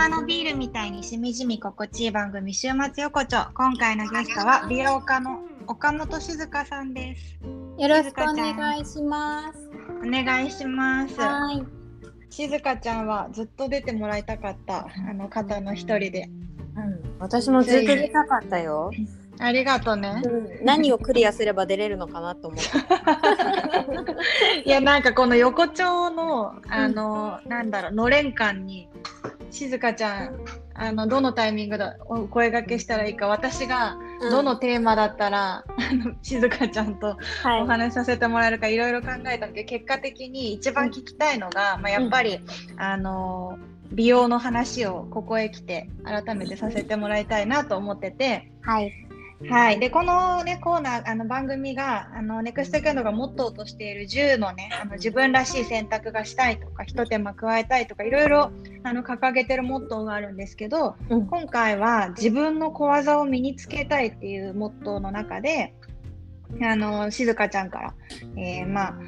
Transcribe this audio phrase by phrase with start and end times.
[0.00, 3.50] 間のビールみたいにしみじみ心地いい番組週末横丁。
[3.52, 7.38] 今回のゲストは美容家の岡本静香さんです。
[7.78, 9.70] よろしくお願いします。
[10.02, 11.20] お願いします。
[11.20, 11.62] はい。
[12.30, 16.30] 静香ちゃんはずっと出てもらいたかったあの方の一人で。
[16.76, 17.16] うん。
[17.18, 18.90] 私もずっと出たかったよ、
[19.38, 20.22] ありがとうね。
[20.24, 22.70] うん、何をクリアすれば出れるのかなと思って。
[24.64, 28.88] いやなんかこの横丁のあの、なんだろうのれん感に
[29.50, 33.98] 静香ちゃんあのどのタイミングでお声掛けしたらいいか私が
[34.30, 37.62] どのテーマだったら、あの静香ちゃんとはい。
[37.62, 42.40] お話しさせてもらえるかいろいろ考えたけど結果的に一番聞きたいのが、まあ、やっぱり、
[42.76, 43.58] あの
[43.92, 48.50] 美容の話をここへ来て改めてさせてもらいたいなと思ってて。
[48.62, 49.09] はい
[49.48, 58.50] はい、でこの、ね、コーナーあの番組があのネクストキャンドがモットーとしている10の,、ね、あの自分らしい選択がしたいとかひと手間加えたいとかいろいろ
[58.82, 61.26] あの掲げてるモットーがあるんですけど、うん。
[61.26, 65.74] 今回は自分の小技を身につけたいっていうモットーの中で
[66.62, 67.94] あの静香ちゃんから、
[68.36, 68.98] えーまあ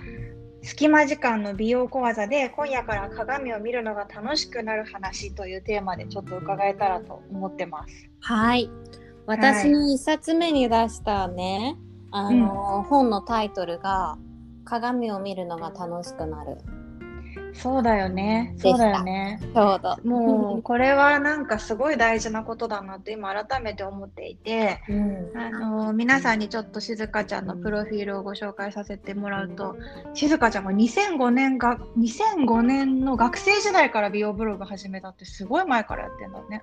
[0.64, 8.08] 隙間時間の美容小技で今夜から鏡を見るのが楽しくなる話というテーマでちょっと伺えたらと思ってます。
[8.20, 8.70] はい
[9.26, 11.76] 私の一冊目に出したね、
[12.10, 14.18] あの、本のタイトルが
[14.64, 16.58] 鏡を見るのが楽しくなる
[17.54, 18.54] そうだよね。
[18.58, 19.38] そうだよね。
[19.40, 29.76] ちょうどもうこれはなんかすごい大事なことだなって今改めて思っていて、うんあの皆さんにちょっと静香ちゃんのプロフィールをご紹介させてもらうと、
[30.14, 36.62] 静香ちゃんが2005年が2005年の学生時代から美容ブログ始めたってすごい前からやってんだね。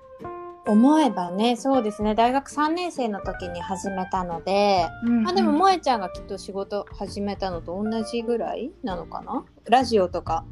[0.66, 2.14] 思えばねそうですね。
[2.14, 9.44] 大学3年生の時に始めたので、うんあでも萌えちゃんがきっと仕事始めたのと同じぐらいなのかな？
[9.68, 10.44] ラジオとか。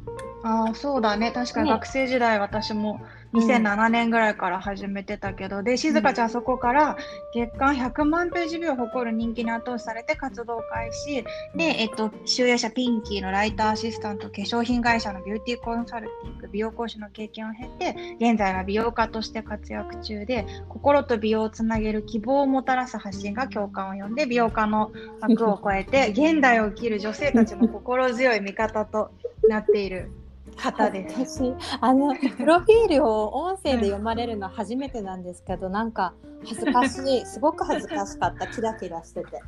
[0.43, 1.31] ああそうだね。
[1.31, 1.71] 確かにね。
[1.75, 3.01] 学生時代私も
[3.33, 6.97] 2007年ぐらいから始めてたけど、で静香ちゃんそこから
[7.33, 11.23] 月間100万ページビューを誇る人気に後押しされて活動開始。
[11.55, 24.91] で、えっと、集英社ピンキーのライターアシスタント化粧品会社のビューティーコンサルティング美容講師の経験を経て現在は美容家として活躍中で心と美容をつなげる希望をもたらす発信が共感を呼んで美容家の
[25.21, 29.11] 枠を超えて 現代を生きる女性たちの心強い味方と
[29.47, 30.11] なっている
[30.59, 31.41] 方です。
[31.43, 36.13] 私あのプロフィールを音声で読まれるの初めてなんですけどなんか
[36.45, 37.25] 恥ずかしい。
[37.27, 39.41] すごく恥ずかしかったキラキラしてて。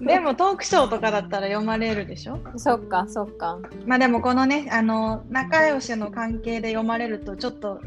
[0.04, 2.38] でもトークショーとかだったら読まれるでしょ？
[2.56, 3.58] そっかそっか。
[3.86, 7.80] まあでもこのねあの仲良しの関係で読まれるとちょっと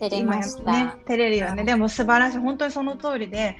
[0.00, 1.64] 照れました、ね照れるよね。
[1.64, 2.38] でも素晴らしい。
[2.38, 3.56] 本当にその通りで。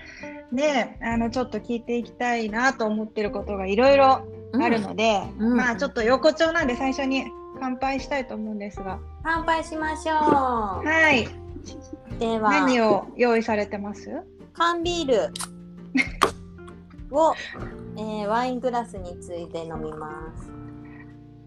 [0.53, 4.23] であのちょっと聞いていきたいなと思ってることがいろいろ
[4.53, 5.57] あるので、うん。
[5.57, 7.27] まあちょっと横丁なんで最初に
[7.61, 8.99] 乾杯したいと思うんですが。
[9.23, 12.51] 乾杯しましょはい、うでは。
[12.51, 14.11] 何を用意されてます？
[14.53, 15.33] 缶ビール。
[17.11, 17.35] を、
[17.97, 20.51] えーワイングラスについで飲みます。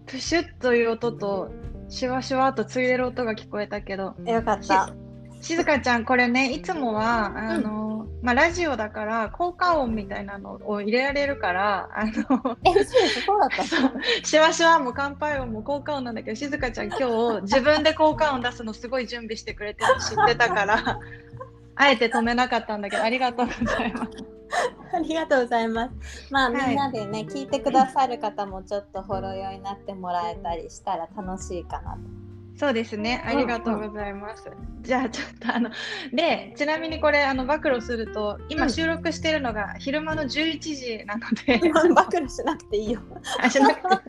[0.06, 1.50] プシュッという音と
[1.88, 4.14] シュワシュワとついでる音が聞こえたけど。
[4.26, 4.92] よかった
[5.42, 21.00] 静香ちゃんこれねいつもはあの、まあ、ラジオだから効果音みたいなのを入れられるからあのえそうだったシュワシュワも乾杯音も効果音なんだけど静香ちゃん今日自分で効果音出すのすごい準備してくれてるの知ってたから
[21.74, 24.10] あえて止めなかったんだけどありがとうございます。
[24.94, 26.28] ありがとうございます。
[26.30, 32.31] まあ、はいみんなでね、聞いてくださる方もちょっとほろ酔いになってもらえたりしたら楽しいかなと。
[32.56, 33.22] そうですね。
[33.26, 34.50] ありがとうございます。
[34.82, 35.70] じゃあちょっとあの
[36.12, 41.58] でちなみにこれあの暴露すると今収録してるのが昼間の11時なので、
[41.94, 43.00] 暴露しなくていいよ。
[43.38, 44.02] あしなくて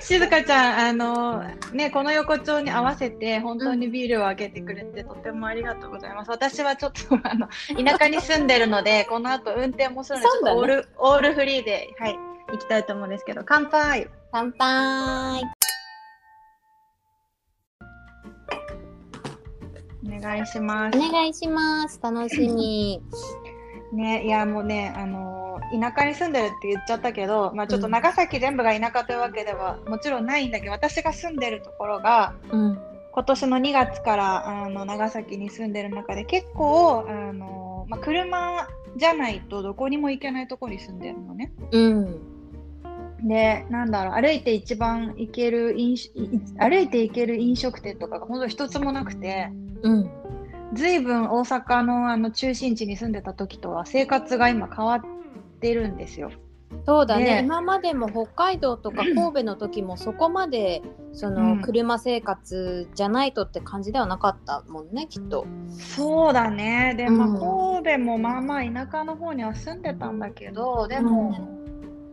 [0.00, 6.30] 静香ちゃんあのねこの横丁に合わせて本当にビールをあげてくれてとてもありがとうございます。
[6.30, 7.48] 私はちょっとあの
[7.84, 12.18] 田舎に住んでるのでこの後運転もするのでちょっとオール、オールフリーではい
[12.52, 14.08] 行きたいと思うんですけど乾杯。
[14.30, 15.42] 乾杯。
[20.06, 20.98] お願いします。
[20.98, 22.00] お願いします。
[22.02, 23.02] 楽しみ。
[23.92, 32.78] ね、いやもうね、あのー田舎に住んでるって言っちゃったけど、まあ、ちょっと長崎全部が田舎というわけではもちろんないんだけど私が住んでるところがうん。
[33.14, 38.66] 今年の2月からあの長崎に住んでる中で結構、あのーまあ、車
[38.96, 41.52] じゃないとどこにも行けないところに住んでるのね。
[41.72, 42.20] うん。
[43.22, 45.96] でなんだろう歩いて一番行ける飲
[46.58, 49.50] 歩いて行ける飲食店とかが本当一つもなくて。
[49.82, 50.10] うん。
[50.74, 55.00] ずいぶん大阪のあの中心地に住んでた時とは生活が今変わっ
[55.60, 56.30] てるんですよ。
[56.86, 60.82] そうだねで今までも北海道とか 神戸の時もそこまで
[61.12, 65.46] そのうん車生活じゃないとって感じではなかったもんねきっと。
[65.68, 66.94] そうだね。
[66.96, 71.34] で、まあ、うん神戸もまあまあ田舎の方には住んでたんだけど、でも、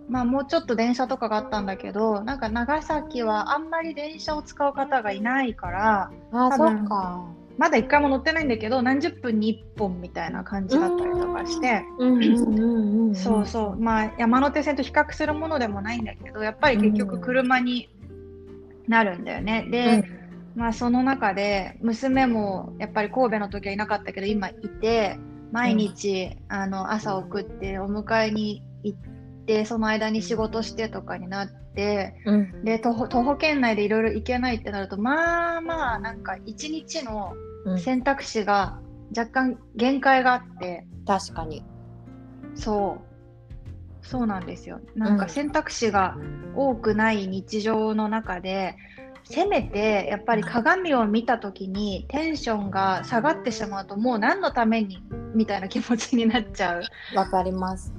[0.09, 7.25] まあもうちょっと電車とかがあったんだけど、なんか長崎はあんまり電車を使う方がいないから、あそ多分っか。
[7.57, 13.15] まだ一回も乗ってないんだけど、何十分に一本みたいな感じだったりとかして、うんうんうんうん。
[13.15, 17.89] そうそう、まあ山手線と比較するものでもないんだけど、やっぱり結局車に
[18.87, 19.67] なるんだよね。
[19.69, 20.03] で、
[20.55, 25.19] まあその中で娘もやっぱり神戸の時はいなかったけど今いて
[25.51, 28.99] 毎日、あの朝送ってお迎えに行っ
[29.49, 32.63] てその間に仕事してとかになってうん。
[32.63, 37.33] で徒歩圏内でいろいろ行けないってなるとまあまあなんか一日の
[37.65, 38.79] うん選択肢が
[39.17, 41.63] 若干限界があって確かに。
[42.53, 46.17] そうそうなんですよなんかうん選択肢が
[46.55, 48.75] 多くない日常の中で
[49.23, 55.03] せめてやっぱり鏡を見た時にテンションが下がってしまうともう何のために
[55.35, 56.83] みたいな気持ちになっちゃう
[57.15, 57.93] わかります。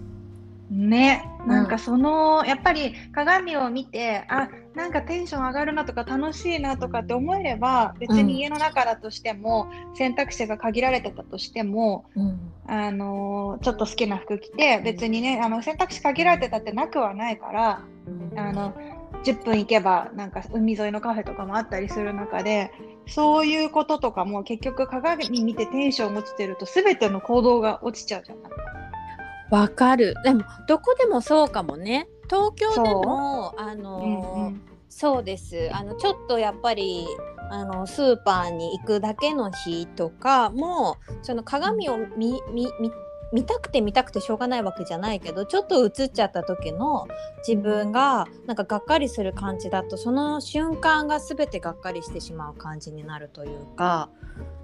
[0.70, 12.38] ねなんかその、やっぱり鏡を見てあなんかテンション上がるなとか楽しいなとかって思えれば別に家の中だとしても、選択肢が限られてたとしてもうん。
[12.66, 17.82] あのーちょっと好きな服着て別にねあの選択肢限られてたってなくはないから
[18.36, 18.74] あの
[19.24, 22.70] 10分行けばなんか海沿いのカフェとかもあったりする中で
[23.06, 28.79] そういうこととかも結局鏡見てテンション落ちてると全ての行動が落ちちゃうじゃない。
[29.50, 30.14] わかる。
[30.24, 32.08] でもどこでもそうかもね。
[32.28, 34.62] 東京でもあのーうんうん。
[34.88, 35.70] そうです。
[35.72, 37.06] あのちょっとやっぱり
[37.50, 42.92] あのスーパーに行くだけの日とかもその鏡を見見見
[43.32, 47.06] 見たくて見たくてしょうがないわけじゃないけどちょっと映っちゃった時の
[47.46, 54.10] 自分がなんかがっかりする感じだとその瞬間が全てがっかりしてしまう感じになるというか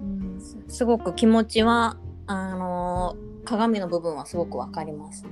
[0.01, 0.41] うん。
[0.67, 1.97] すごく気持ちは
[2.27, 3.15] あの
[3.45, 5.25] 鏡の部分はすごくわかります。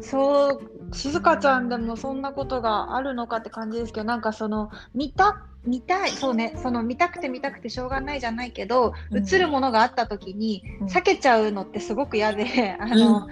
[0.00, 0.60] そう
[0.92, 9.28] 静香ちゃんでもそんなことがあるのかって感じですけどなんかその見た見たいそうねその見たくて見たくてしょうがないじゃないけど、うん。
[9.28, 10.86] 映るものがあった時にうん。
[10.88, 13.28] 避けちゃうのってすごく嫌で、 あの、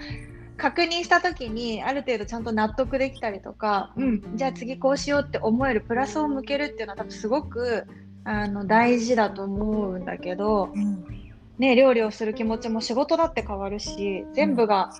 [0.57, 7.85] 確認した時にある程度ちゃんと納得できたりとか、うん、じゃあ次こうしようって思えるプラスを向けるっていうのは多分すごく
[8.23, 11.22] あの大事だと思うんだけど、うん
[11.59, 14.91] ね、料理をする気持ちも仕事だって変わるし全部が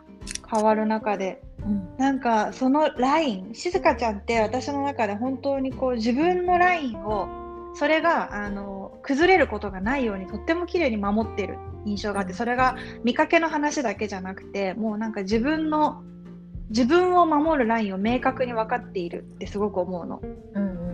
[0.49, 1.97] 変わる中でうん。
[1.97, 7.27] なんかそのライン静香ちゃんって私の中で本当にこう自分のラインを
[7.75, 16.03] それがあの崩れることがないようにとっても綺麗に守ってる印象があってそれが見かけの話だけじゃなくてもうなんか自分の
[16.69, 20.21] 自分を守るラインを明確に分かっているってすごく思うの。
[20.53, 20.92] うん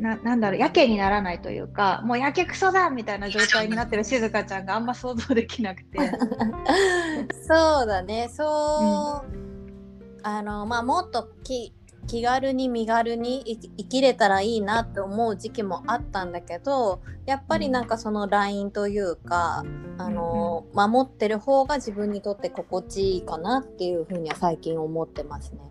[0.00, 5.98] ななんだろうやけにならないというかもうやけくそだみたいな状態になってる静香ちゃんがあんま想像できなくて。
[7.46, 8.30] そうだね。
[8.32, 11.74] そう、あのまあもっとき
[12.06, 19.64] 気軽に身軽に生き生きれたらいいなって思う時期もあったんだけどやっぱりなんかそのラインというか、
[19.98, 25.69] あの守ってる方が自分にとって心地いいかなっていうふうには最近思ってますね。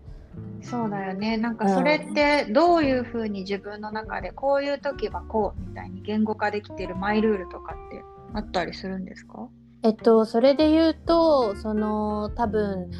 [0.62, 1.36] そうだよね。
[1.36, 8.02] なんかそれってどういうふうに自分の中でこういう時はこうみたいに言語化できてるマイルールとかって
[8.34, 9.48] あったりするんですか？
[9.82, 12.90] えっと、それで言うとその多分、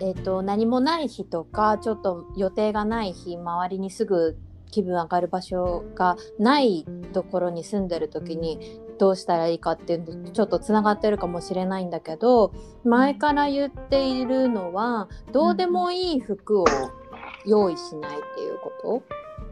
[0.00, 4.36] えっと、何もない日とかちょっと予定がない日周りにすぐ
[4.70, 12.52] 気分上がる場所がないところに住んでる時にどうしたらいいかっていうのとちょっとつながってるかもしれないんだけど
[12.84, 16.64] 前から言っているのはどうでもいい服を
[17.46, 19.02] 用意しないっていうこと。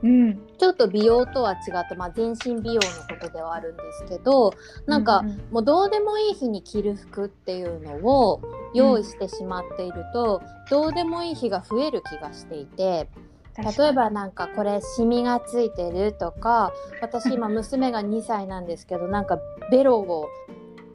[0.02, 0.40] うん。
[0.58, 4.52] ちょっと美容とは違って、まあ、全身美容のことではあるんですけど
[4.86, 8.40] なんか、もうどうでもいい日に着る服っていうのを
[8.74, 13.08] 用意してしまっていると、どうでもいい日が増える気がしていて
[13.58, 19.38] 例えばなんかこれシミがついてるとか私今娘が2歳なんですけどなんか
[19.70, 20.28] ベロを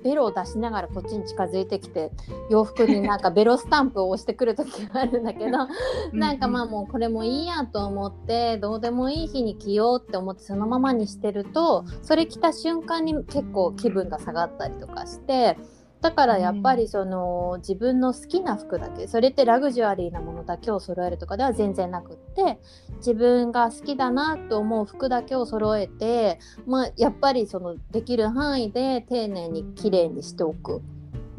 [0.03, 2.11] ベロを出しながらこっちに近づいてきて
[2.49, 5.67] 洋服になんかベロスタンプを押してくる時があるんだけど
[6.13, 15.57] なんかまあもうこれもいいやと思ってどうでもいい日に着ようって思ってそのままにしてるとそれ着た瞬間に結構気分が下がったりとかして
[16.01, 22.59] だからやっぱりその自分の好きな服だけそれってラグジュアリーなものだけを揃えるとかでは全然なくって
[22.97, 30.81] 自分が好きだなと思う服だけを揃えてまあやっぱりそのできる範囲で丁寧に綺麗にしておく。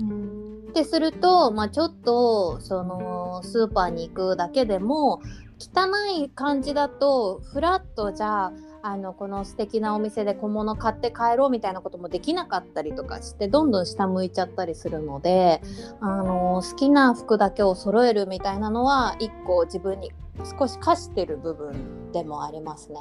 [0.00, 0.38] うん
[0.68, 5.20] っってすると、まあ、ちょっとそのスーパーに行くだけでも
[5.58, 8.52] 汚い感じだとフラッとじゃあ
[8.90, 15.60] あのこの素敵なお店で小物買って帰ろうみたいなこともできなかったりとかしてどんどん下向いちゃったりするので
[16.00, 20.10] あの好きな服だけを揃えるみたいなのは一個自分に
[20.58, 23.00] 少し課してる部分でもありますね。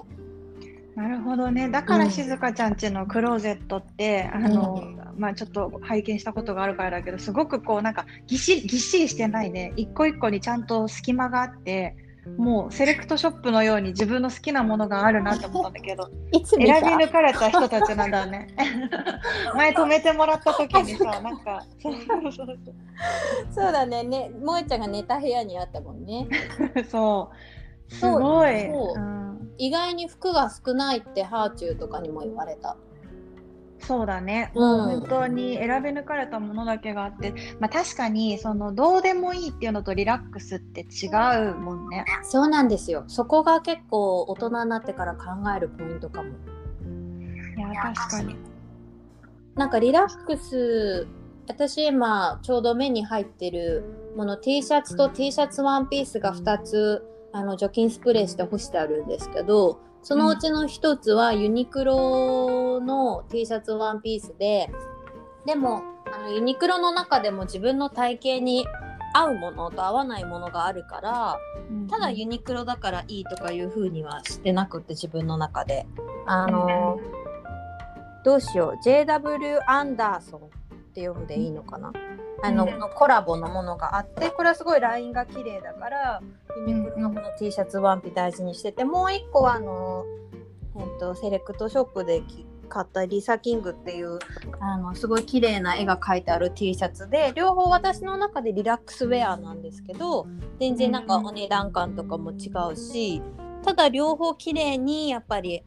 [0.96, 1.70] なるほどね。
[1.70, 4.84] だから静香ちゃんちのクローゼットって、うん、あの、
[5.16, 11.96] まあちょっと拝見したことがあるからだけど、すごくこうなんかぎっしりぎっしりしてないで、一個一個にちゃんと隙間があって、
[12.38, 18.48] もうセレクトショップのように自分の好きなものがあるなと思ったんだけど選び抜かれた人たちなんだね。
[19.56, 21.64] 前止めてもらった時にさなんか
[23.52, 24.04] そうだね。
[24.04, 26.28] ね萌ちゃんが寝た部屋にあったもんね。
[26.90, 27.94] そう。
[27.94, 32.76] すごい、うん、意外に服が少ないってハーチューとかにも言われた
[33.80, 41.08] そうだね、うん、本当に選び抜かれたものだけがあって、まあ、確かにそのどうでもいいっていうのとリラックスって違
[41.52, 42.06] うもんね。
[42.24, 43.04] そうなんですよ。
[43.08, 46.30] そこが結構大人になってから考えるポイントかも。
[47.58, 48.36] いや確かに。
[49.56, 51.08] なんかリラックス
[51.48, 53.84] 私今ちょうど目に入ってる
[54.16, 64.72] もの T シャツと T シャツワンピースが2つあの除菌スプレーして干してあるんですけどそのうちの一つはユニクロの T シャツワンピースで
[65.46, 68.66] でもあのユニクロの中でも自分の体型に
[69.14, 71.38] 合うものと合わないものがあるから、
[71.90, 75.86] ただユニクロだからいいとかいう風にはしてなくって自分の中で。
[76.26, 77.00] あの、
[78.24, 78.88] どうしよう。
[78.88, 81.92] JW アンダーソンって読んでいいのかな、
[82.44, 86.22] あの、うん、コラボのものがあってこれはすごいラインが綺麗だから
[86.68, 90.06] ユニクロのこの T シャツワンピ大事にしててもう一個はあの、
[90.78, 92.22] えっと、セレクトショップで
[92.70, 94.20] 買ったリサキングっていう
[94.60, 100.28] あのすごい綺麗な絵が描いてある T シャツで両方私の中でリラックスウェアなんですけど
[100.60, 103.22] 全然なんかお値段感とかも違うし
[103.64, 105.64] ただ両方綺麗にやっぱり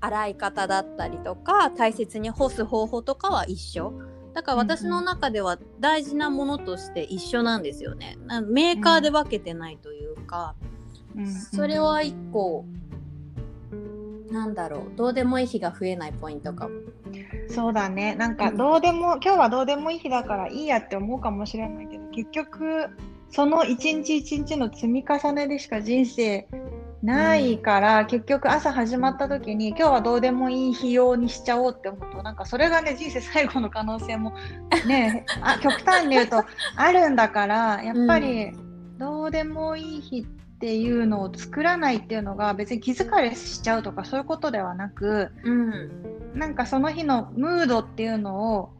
[0.00, 3.92] 洗い方だったりとか大切に干す方法とかは一緒。
[4.34, 8.16] だから私の中では大事なものとして一緒なんですよね。
[8.48, 10.54] メーカーで分けてないというか、
[11.16, 12.64] うん、それは一個
[14.30, 16.74] なんだろうどうでもいい日が増えないポイントかも。
[17.48, 18.14] そうだね。
[18.14, 22.86] なんかどうでも、うん、今日はどうでもいい日だからいいやって思うかもしれないけど結局
[23.30, 26.48] その一日一日の積み重ねでしか人生
[27.02, 34.34] ないから、うん、結局朝始まった時に今日はどうでもいい日用にしちゃおうって思うとなんかそれがね人生最後の可能性も
[34.86, 36.44] ね あ極端に言うと
[36.76, 38.52] あるんだからやっぱり
[38.98, 40.24] どうでもいい日っ
[40.58, 45.90] ていうのを作らないっていうのが別に気疲れしちゃうとかそういうことではなく、うん、
[46.34, 48.70] なんかその日のムードっていうのを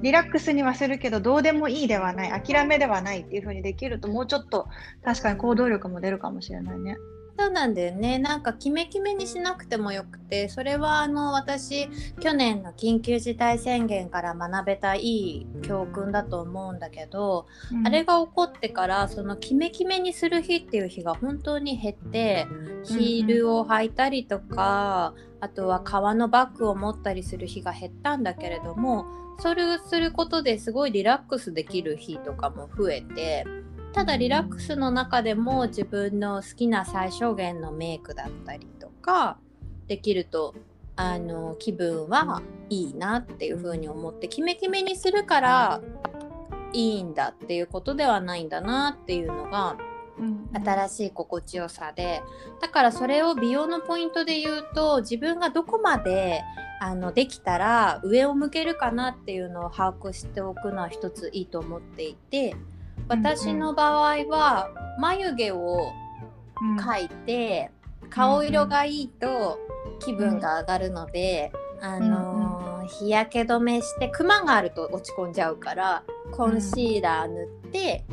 [0.00, 4.68] リラックスにはするけどどうでもいいではない諦めではないっていう風にできるともうちょっと
[5.04, 6.96] 確かに行動力も出るかもしれないね。
[7.38, 22.48] そうなんだよねなんかキメキメにしなくてもよくてそれはあの私去年の緊急事態宣言から学べたいい教訓だと思うんだけど、うん、あれが起こってからそのキメキメにする日っていう日が本当に減って
[22.82, 29.06] ヒールを履いたりとか、うん、あとは革のバッグを持ったりする日が減ったんだけれども
[29.38, 33.46] それをすることですごいリラックスできる日とかも増えて。
[33.92, 39.38] ただリラックスの中でも自分の好きな最小限のメイクだったりとか
[39.86, 40.54] できると
[40.96, 45.80] あの気分はいいなっていう風に思ってキメキメにするから
[46.72, 49.76] いいんだっていうことではないんだなっていうのが
[50.52, 52.22] 新しい心地よさで
[52.60, 56.42] だからそれを美容のポイントで言うと自分がどこまで
[56.80, 62.56] あのできたら上を向けるかなっていうのを把握しておくのは一ついいと思っていて
[63.08, 65.92] 私の場合は眉毛を
[66.78, 67.70] 描いて、
[68.10, 69.58] 顔色がいいと
[70.00, 78.04] 気分が上がるので、あのー、日焼け止めしてクマがあると落ち込んじゃうからコンシーラー塗って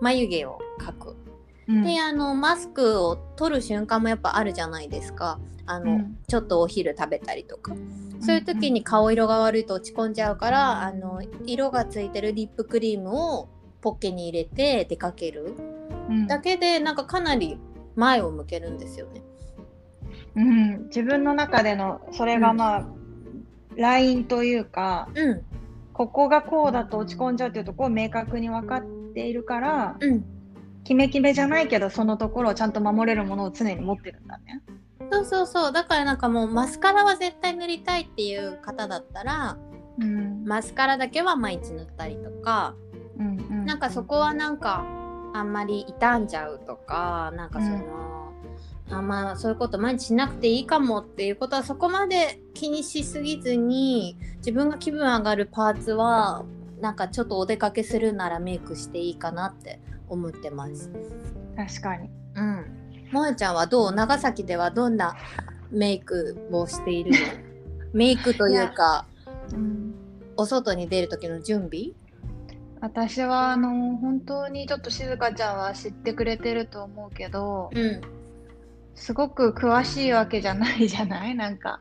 [0.00, 1.16] 眉毛を描く。
[1.84, 5.38] であのマスクを取る瞬間もやっぱあるじゃないですか。
[5.66, 7.74] あの、うん、ちょっとお昼食べたりとか。
[8.20, 13.48] そういう時に顔色が悪いと落ち込んじゃうからあの色がついてるリップクリームを
[13.80, 15.54] ポッケに入れて出かける、
[16.08, 17.58] うん、だけでなんかかなり
[17.96, 19.22] 前を向けるんですよね。
[20.36, 23.46] うん、自分の中でのそれがまあ、うん、
[23.76, 25.42] ラインというか、うん、
[25.92, 28.84] ここがこうだと落ち込んじゃうっていうところを明確に分かっ
[29.14, 30.24] ているから、うん、
[30.84, 34.62] キメキメじゃないけどそのところをちゃんと守れるものを常に持ってるんだね。
[35.12, 35.72] そうそうそう。
[35.72, 39.58] だからなんかもうマスカラは絶対塗りたいっていう方だったら、
[39.98, 42.76] うん、マスカラだけは毎日塗ったりとか
[43.20, 43.66] うんうん。
[43.66, 44.84] なんかそこはなんか
[45.32, 48.32] あんまり傷んじゃうとかなんかその、
[48.90, 56.44] あまあそういうこと毎日しなくていいかもっていうことはそこまで気にしすぎずに自分が気分上がるパーツは
[56.80, 60.90] なんかちょっとお出かけするならメイクしていいかなって思ってます。
[61.56, 62.10] 確かに。
[62.34, 62.64] うん。
[63.12, 65.16] もえちゃんはどう長崎ではどんな
[65.70, 67.16] メイクをしているの？
[67.92, 69.06] メイクというか
[69.52, 69.94] うん。
[70.36, 71.92] お外に出る時の準備？
[72.80, 78.00] 私はあの本当にちょっと静香ちゃんは知ってくれてると思うけどうん。
[78.94, 81.34] すごく詳しいわけじゃないじゃない？
[81.34, 81.80] なんか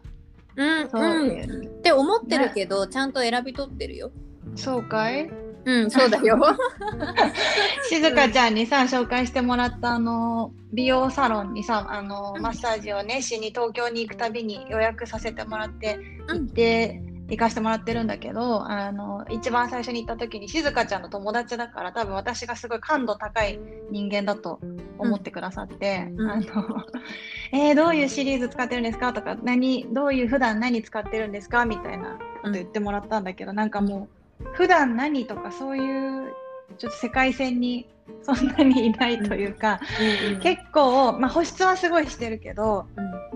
[0.55, 1.61] うん、そう、うん。
[1.61, 4.11] って思ってるけど、ちゃんと選び取ってるよ。
[4.55, 5.29] そうかい？
[5.65, 6.39] うん、そうだよ。
[7.89, 23.59] 静香ちゃんにさ紹介してもらったあの美容サロンにさあのマッサージをねしに東京に行くたびに予約させてもらって行って、行かしてもらってるんだけどあの一番最初に行った時に静香ちゃんの友達だから多分私がすごい感度高い
[23.91, 24.59] 人間だと
[24.97, 26.29] 思ってくださって、うん。
[26.31, 26.43] あの
[27.53, 29.13] えーどういうシリーズ使ってるんですか？
[29.13, 31.65] とか何どういう普段何使ってるんですか？
[31.65, 34.07] みたいなこと言ってもらったんだけど、なんかも
[34.41, 35.81] う普段何とかそうい
[36.27, 36.33] う
[36.77, 37.87] ちょっと世界線に
[38.23, 39.79] そんなにいないというか、
[40.41, 42.85] 結構、まあ、保湿はすごいしてるけど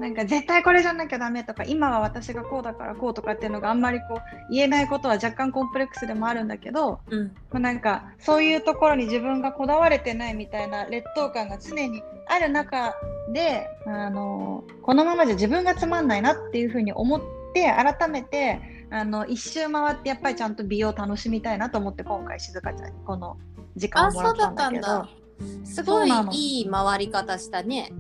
[0.04, 12.94] なんか絶対これじゃなきゃダメとか今は私がこうだからこうとかっていうのがあんまりこう言えないことは若干コンプレックスでもあるんだけど、うん、うん、まあ、なんかそういうところに自分がこだわれてないみたいな劣等感が常にある中
[13.32, 17.22] であのこのままじゃ自分がつまんないなっていうふうに思っ
[17.54, 18.60] て改めて
[18.92, 23.38] あの一周回ってやっぱりちゃんと美容を楽しみたいなと思って今回静香ちゃんにこの
[23.78, 25.24] 時間あ、をもらったんだけど。
[25.66, 27.92] すごいいい回り方したね。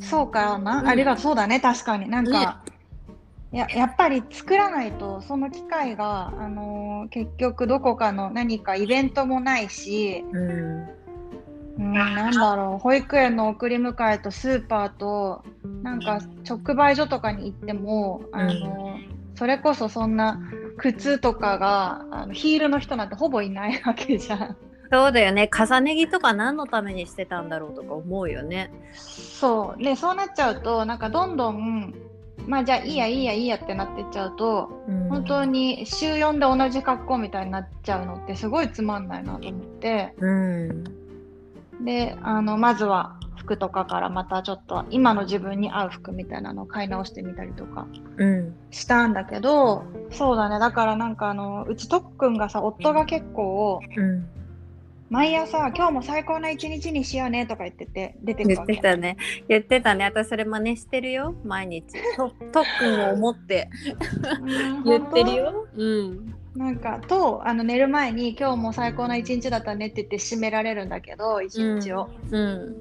[0.00, 0.88] そうかな、うん。
[0.88, 2.08] ありがとうそうだね確かに。
[2.08, 2.62] なんか、
[3.52, 3.68] や。
[3.70, 10.88] やっぱり作らないとその機会が、あのー結局どこかの何かイベントもないし、うん、
[11.78, 15.42] うん、なんだろう保育園の送り迎えとスーパーと
[15.82, 20.38] なんか直売所とかに行っても、あのーそれこそそんな
[20.76, 24.56] 靴とかがあのヒールの人なんてほぼいないわけじゃん。
[24.90, 25.48] そうだよね。
[25.48, 28.72] 重ね着とか何のためにしてたんだろうとか思うよね。
[28.92, 31.94] そうでそうなっちゃうとなんかどんどん
[32.46, 34.68] まあじゃあいいやいいやいいやってなってっちゃうと
[35.08, 40.84] 本当に週4で同じ格好みたいになっちゃうのってすごいつまんないなと思ってうん、
[41.84, 54.39] であのまずは服とかからまたちょっと今の自分に合う服みたいなのを買い直してみたりとかうん、したんだけどそうだねだからなんかあのうちとっくんがさ夫が結構うん。
[55.10, 59.16] 毎朝今日も最高な一日にしようねとか言ってて出てく言っわけてたね。
[59.48, 60.04] 言ってたね。
[60.04, 61.34] 私それ真似してるよ。
[61.44, 61.84] 毎日。
[62.16, 63.68] と特訓を思って
[64.40, 65.66] うん言ってるよ。
[65.76, 66.34] うん。
[66.54, 72.76] なんかとあの寝る前に今日も最高な一日だったねって言って締められるんだけど一日を、うん。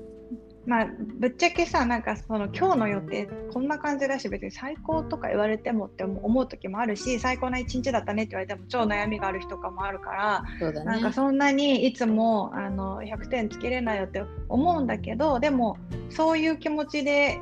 [0.70, 0.88] まあ
[1.20, 10.86] ぶっちゃけさなんかその今日の予定こんな感じだし別に最高とか言われてもって思思う時もあるし最高な一日だったねって言われても超悩みがある日とかもあるから、そうだね。
[10.86, 15.78] なんかそんなにいつもあの100点つけれないよって思うんだけどでも
[16.12, 17.42] そういう気持ちで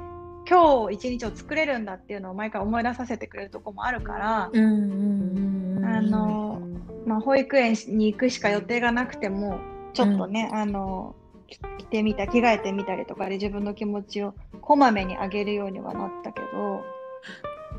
[0.49, 5.85] 今日一日を作れるんだっていうのを毎回思い出させてくれるとこもあるから、うんうんうんうん。
[5.85, 6.61] あの
[7.05, 9.59] まあ、保育園に行くしか予定がなくても
[9.93, 16.83] ちょっとね、あのき着てみた着替えてみたりとかで自分の気持ちをこまめに上げるようにはなったけど、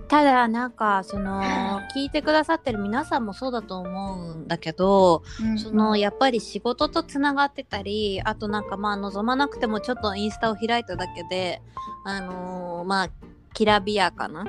[0.08, 1.42] ただなんかその
[1.94, 11.62] 聞いてくださってる皆さんもそうだと思うんだけど、うんそのやっぱり仕事とつながってたりあとなんかまあ望まなくてもちょっとインスタを開いただけで
[12.04, 13.10] あのーまあ
[13.54, 14.46] きらびやかな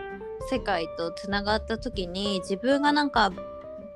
[0.49, 3.31] 世界とつながった時に自分がなんか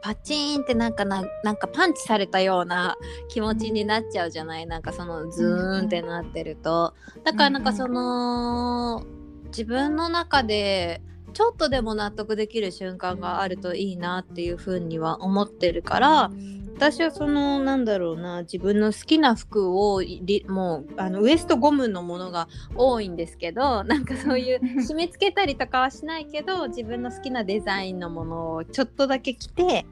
[0.03, 2.97] パチーンってなんかななんかパンチされたような
[3.29, 4.67] 気持ちになっちゃうじゃない？
[4.67, 6.93] なんかそのズーンってなってると。
[7.23, 9.05] だからなんかその
[9.45, 11.01] 自分の中で
[11.33, 16.31] ちょっとでも納得できる瞬間があるといいなっていうふうには思ってるから
[16.75, 29.85] 私はそのなんだろうな自分の好きな服をりもうあのウエストゴムのものが多いんですけど なんかそういう 締め付けたりとかはしないけど自分の好きなデザインのものをちょっとだけ着て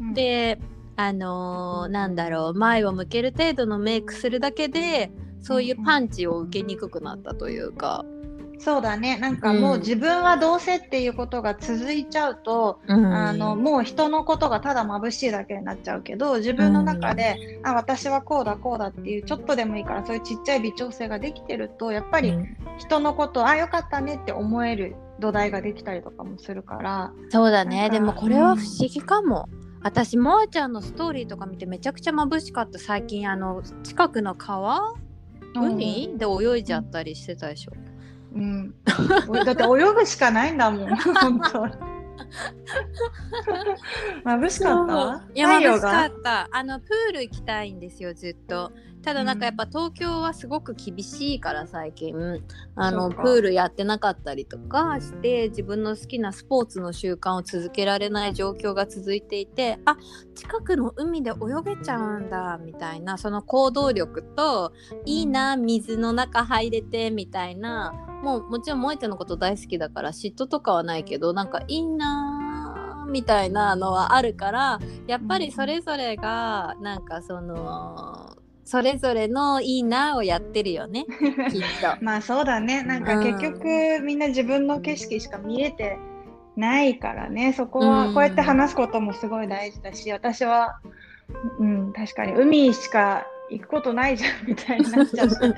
[0.00, 0.58] うんで
[0.96, 8.04] あのーなんだろう前を向ける程度のメイクするだけでそういうパンチを受けにくくなったというか。
[8.58, 9.18] そうだね。
[9.18, 22.56] なんかもううん自分はどうせっていうことが続いちゃうと、あのもう人のことがただ眩しいだけになっちゃうけど自分の中で、あ私はこうだこうだっていうちょっとでもいいからそういうちっちゃい微調整ができてるとやっぱりうん。
[22.78, 27.90] 人のことあよかったねって思える土台ができたりとかもするからそうだね。
[27.90, 29.48] でもこれは不思議かも、
[29.82, 32.78] 私もーちゃんのストーリーとか見てめちゃくちゃ眩しかった。
[32.78, 34.94] 最近あの近くの川？
[35.56, 37.72] 海、で泳いじゃったりしてたでしょ。
[38.34, 38.74] うん、
[39.44, 40.96] だって泳ぐしかないんだもん。
[40.96, 41.66] 本当
[44.24, 45.22] 眩しかった？
[45.34, 46.48] いや眩しかった。
[46.52, 48.72] あのプール行きたいんですよずっと
[49.08, 52.14] ただなんかやっぱ東京はすごく厳しいから最近。
[52.76, 59.96] あのプールやってなかったりとかして自分の好きなスポーツの習慣を続けられない状況が続いていてあ
[60.34, 64.74] 近くの海で泳げちゃうんだみたいなその行動力と
[65.06, 78.27] いいな水の中入れてみたいなもうもちろん萌ちゃんのこと大好きだから嫉妬とかはないけどなんかいいなみたいなのはあるからやっぱりそれぞれがなんかその
[78.68, 81.06] それぞれのいいなをやってるよね。
[81.50, 82.04] きっと。
[82.04, 82.82] まあそうだね。
[82.82, 85.96] なんか結局、うん、みんな自分の景色しか見えて
[86.54, 87.54] ないからね。
[87.54, 90.80] そこはこうやって話すこともすごい大事だし、私は
[91.58, 92.34] うん確かに。
[92.34, 95.48] 海しか行くことないじゃんみたいになっちゃって。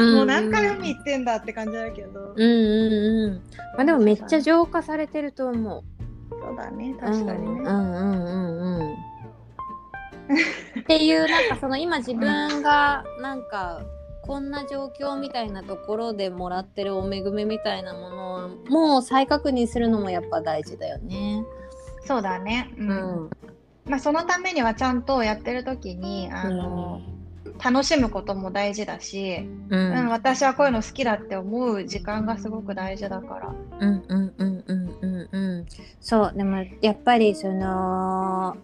[0.00, 2.32] もう何回海行ってんだって感じだけど。
[2.34, 3.42] うんうんうん。
[3.76, 5.82] まあでもめっちゃ浄化されてると思う。
[6.30, 6.96] そうだね。
[6.98, 9.09] 確かにねうんうんうんうん
[10.80, 13.82] っていうなんかその今自分がなんか
[14.22, 21.44] こんな状況みたいなところでもらってるお恵みみたいなものをもう再確認するのもやっぱ大事だよね。
[22.04, 22.92] そうだね、うん、う
[23.26, 23.30] ん、
[23.86, 27.02] まあ、そのためにはちゃんとやってる時にあの、
[27.44, 33.54] うん、楽しむことも大事だし、うん、うん、私はこういうの好きだって思う時間がすごく大事だから。
[33.80, 35.66] うんうんうんうんうんうん。
[36.00, 38.56] そうでもやっぱりその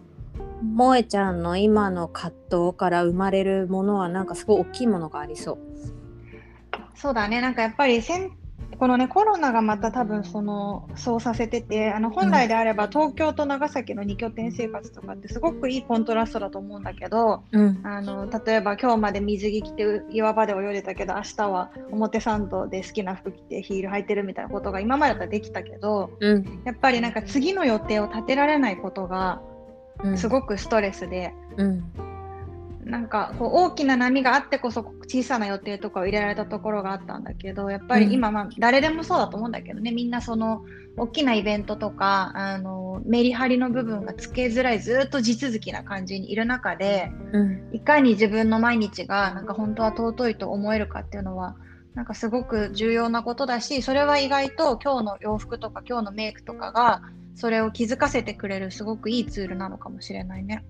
[0.75, 5.57] 萌えちゃんの今の葛藤から生まれるものはなんかすごい大きいものがありそう。
[6.95, 7.41] そうだね。
[7.41, 8.37] なんかやっぱりせん
[8.79, 29.41] このねコロナがまた多分そのそうさせててあの本来であれば東京と長崎の2拠点生活とかってすごくいいコントラストだと思うんだけど、うん、あの例えば今日まで水着着て岩場で泳いでたけど明日は表参道で好きな服着てヒール履いてるみたいなことが今までだったらできたけど、うん、やっぱりなんか次の予定を立てられないことが
[30.15, 31.83] すごくストレスで、うん、
[32.85, 39.91] なんかこう大きな波があってこそ小さな予定とかを入れられたところがあったんだけどやっぱり今、まあ、誰でもそうだと思うんだけどね。
[39.91, 40.63] みんなその
[40.95, 51.55] 大きなイベントとかあのメリハリの部分がつけづらいずっと地続きな感じにいる中で、うん、いかに自分の毎日がなんか本当は尊いと思えるかっていうのは
[51.93, 57.01] なんかすごく重要なことだしそれは意外と今日の洋服とか今日のメイクとかが
[57.37, 60.65] それを気づかせてくれるすごくいいツールなのかもしれないね。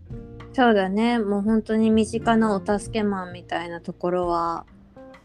[0.51, 1.17] そうだね。
[1.17, 4.65] もう本当に身近なお助けマンみたいなところは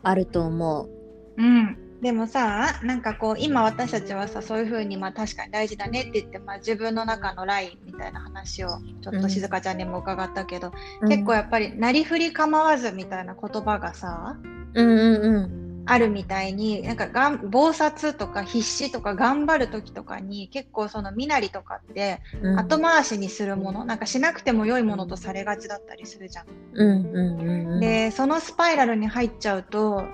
[0.04, 0.88] あると思う。
[1.36, 1.76] うん。
[2.00, 8.68] でもさなんかこう今私たちはさそういうふうにまあ確かに大事だねって言って、まあ、自分の中のラインみたいな話を
[9.02, 14.36] ちょっと静香ちゃんにも伺ったけど、うん、結構やっぱりなりふり構わずみたいな言葉がさ、
[14.74, 22.20] うんうんうんあるみたいになんかがん暴殺とか必死とか頑張る時とかに結構その身なりとかって
[22.56, 26.46] 後回しにするもの、うん、なんかしなくても良いものとされがちだったりするじゃん。
[26.74, 30.04] うんうんうんうん、でそのスパイラルに入っちゃうと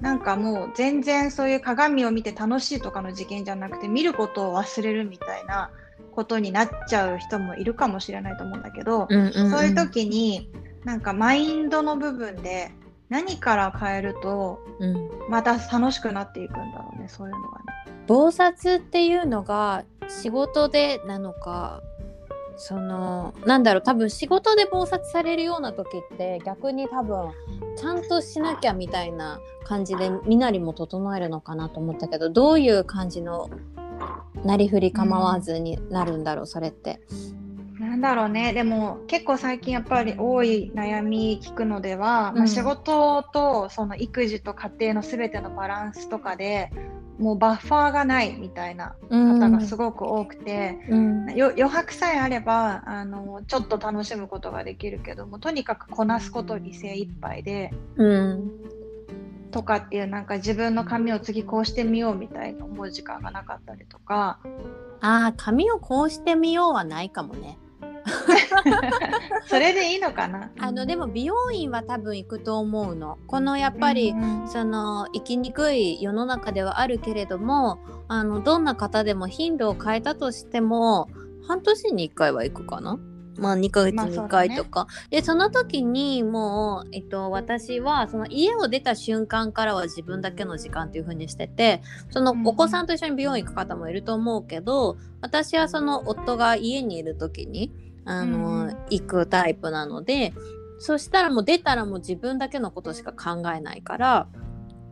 [0.00, 5.70] なんかもう全然そういう鏡を見て楽しいとかの事件じゃなくて見ることを忘れるみたいな
[6.12, 10.50] ことになっちゃう人もいるかもしれないと思うんだけど、うんうんうん、そういう時に
[10.84, 12.70] なんかマインドの部分で
[13.08, 17.64] 何から変えると、うん、また楽しくなっていくんだろうねそういうのがね。
[18.06, 21.82] 暴殺っていうのが仕事でなのか
[22.56, 27.30] そのなんだろう多分仕事で暴殺されるような時って逆に多分
[27.76, 33.50] ちゃんとしなきゃみたいな感じで身なりも整えるのかなと思ったけどどういう感じの
[34.44, 37.00] なりふり構わずになるんだろう、うん、それって。
[37.78, 38.52] なんだろうね。
[38.52, 46.70] でも結構最近やっぱり多い悩み聞くのでは、うん、まあ、仕事とその育児と家庭の全てのバランスとかで
[47.18, 58.50] もうバッファーがないみたいな方がすごく多くて、うん、余白さえあればあのちょっと楽しむことができるけどもとにかくこなすことに精一杯で、うん、
[59.50, 64.38] とかっていうなんか自分の髪を次こうしてみようみたいに思う時間がなかったりとか。
[65.00, 67.58] ああ髪をこうしてみようはないかもね。
[69.46, 70.50] それでいいのかな？
[70.58, 73.18] あのでも美容院は多分行くと思うの。
[73.26, 74.42] このやっぱり、うん。
[74.42, 81.08] うん、その生きにくい世の中ではあるけれどもあのどんな方でも頻度を変えたとしても
[81.46, 82.98] 半年に1回は行くかな？
[83.36, 97.72] まあ2ヶ月に1回とか、まあね、でその時にもう、えっと、私はその家を出た瞬間からは自分だけの時間っていう風にしててそのお子さんと一緒に美容院行く方もいると思うけど私はその夫が家にいる時に
[98.04, 98.76] あの、うん。
[98.90, 100.32] 行くタイプなので
[100.78, 104.28] そしたらもう出たらもう自分だけのことしか考えないから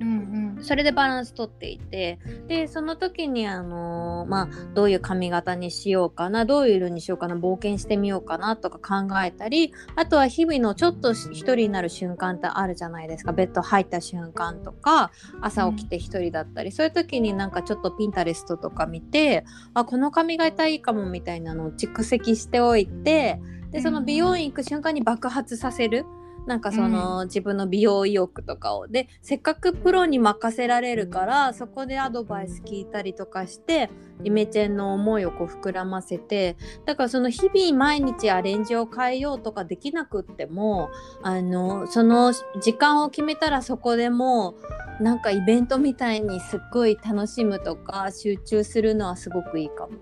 [0.01, 13.33] うんそれでバランスとっていてでその時にあのまあどういう髪型にしようかなどういう色にしようかな冒険してみようかなとか考えたりあとは日々のちょっと一人になる瞬間ってあるじゃないですか。
[13.33, 26.05] ベッド入った瞬間とか朝起きて一人だったり、そういう時になんかちょっとピンタレストとか見てあこの髪型いいかもみたいなのを蓄積しておいてでその美容院行く瞬間に爆発させる。
[26.47, 28.89] なんかその、自分の美容意欲とかを。
[28.89, 33.91] でせっかくプロに任せられるからそこでアドバイス聞いたりとかして
[34.25, 40.91] イメチェンの思いをこう膨らませてだからその日々毎日アレンジを変えようとかできなくっても
[41.23, 44.55] あのその時間を決めたらそこでも
[45.01, 49.93] うなんかイベントみたいにすっごい楽しむとか集中するのはすごくいいかも。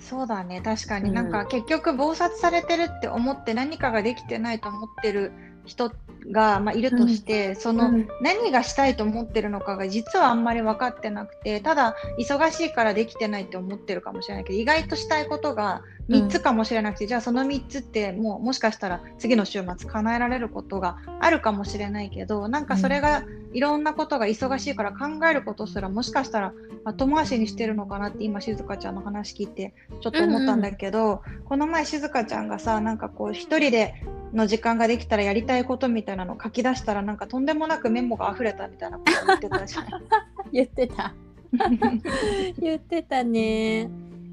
[0.00, 0.60] そうだね。
[0.60, 1.14] 確かに、うん。
[1.14, 5.32] なんか結局忙殺されてるって思って何かができてないと思ってる
[5.66, 5.92] 人
[6.30, 8.08] が、まあ、いるとして、その、うん。
[8.20, 26.52] 何がしたいと思ってるのかが実はあんまり分かってなくてただ忙しいからできてないって思ってるかもしれないけど意外としたいことが3つかもしれなくて、じゃあその3つってもうもしかしたら次の週末叶えられることがあるかもしれないけどなんかそれがいろんなことが忙しいから考えることすらもしかしたら
[26.84, 33.94] 後回しにしてるのかなって今静香ちゃんの話聞いてちょっと思ったんだけど、この前静香ちゃんがさなんかこう一人で
[34.34, 40.02] の時間ができたらやりたいことみたいなのを書き出したらなんかとんでもなくメモが溢れたみたいなこと言ってたじゃない。
[40.52, 41.14] 言ってた
[42.60, 43.88] 言ってたね。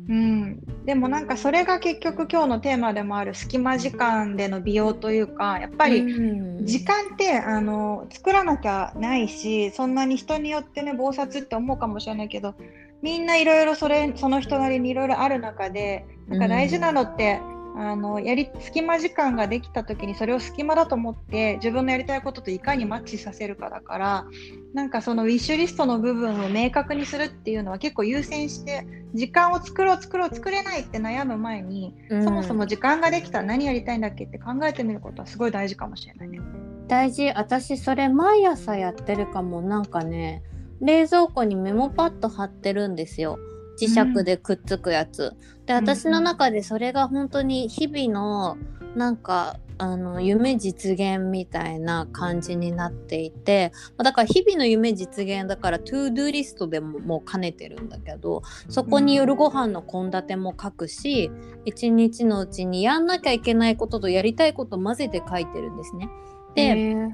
[0.10, 12.56] うん、でもなんかそれが結局今日のテーマでもある隙間時間での美容というかやっぱりうん時間ってあの作らなきゃないしそんなに人によってね忙殺って思うかもしれないけど
[13.02, 17.42] みんないろいろそれその人なりにいろいろある中でなんか大事なのって、
[17.76, 24.26] あのやり隙間時間ができた時にそれを隙間だと思って自分のやりたいことといかにマッチさせるかだから
[24.74, 32.24] なんかそのウィッシュリストの部分を明確にするっていうのは結構優先して時間を作ろう作ろう作れないって悩む前に、うん。
[32.24, 36.40] そもそも時間ができたら何やりたいんだっけって考えてみることはすごい大事かもしれないね。
[36.88, 37.30] 大事。
[37.32, 39.62] 私それ毎朝やってるかも。
[39.62, 40.44] なんかね
[40.82, 43.38] 冷蔵庫にメモパッド貼ってるんですよ
[43.82, 45.34] 磁石でくっつくやつ、
[45.66, 48.58] でうん私の中でそれが本当に日々の
[48.96, 61.32] なんかあの夢実現みたいな感じになっていてまあだから日々の夢実現だから to-do リストでももう兼ねてるんだけどそこに夜ご飯の献立も書くし
[61.66, 66.10] 一日のうちにやんなきゃいけないこととやりたいこと混ぜて書いてるんですね。
[66.54, 67.08] で、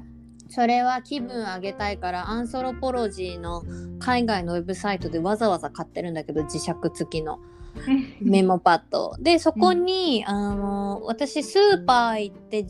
[0.48, 3.62] それは気分上げたいから Anthropologie の
[3.98, 7.38] 海外のウェブサイトでわざわざ買ってるんだけど磁石付きの。
[8.20, 9.14] メモパッド。
[9.20, 12.66] でそこに、あの私スーパー行って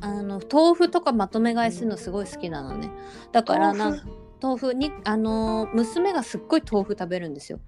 [0.00, 2.90] あの豆腐とかまとめ買いするのすごい好きなのね。
[3.32, 4.00] だからなん
[4.42, 7.58] 豆腐にあの娘がすっごい豆腐食べるんですよ。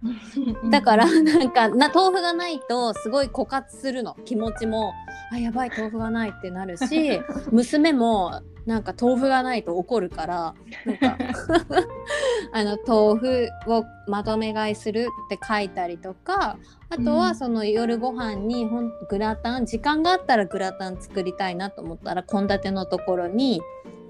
[0.63, 0.71] うん。
[0.71, 4.15] だからなんかな豆腐がないとすごい枯渇するの。
[4.25, 4.93] 気持ちも
[5.33, 7.21] あやばい豆腐がないってなるし
[7.53, 10.55] 娘もなんか豆腐がないと怒るから
[10.85, 11.19] なんか
[12.53, 16.59] あの豆腐をまとめ買いするって書いたりとか
[16.91, 17.17] あとうん。
[17.17, 23.61] はその夜ご飯にほんグラタン時間があったらグラタン作りたいなと思ったら献立のところに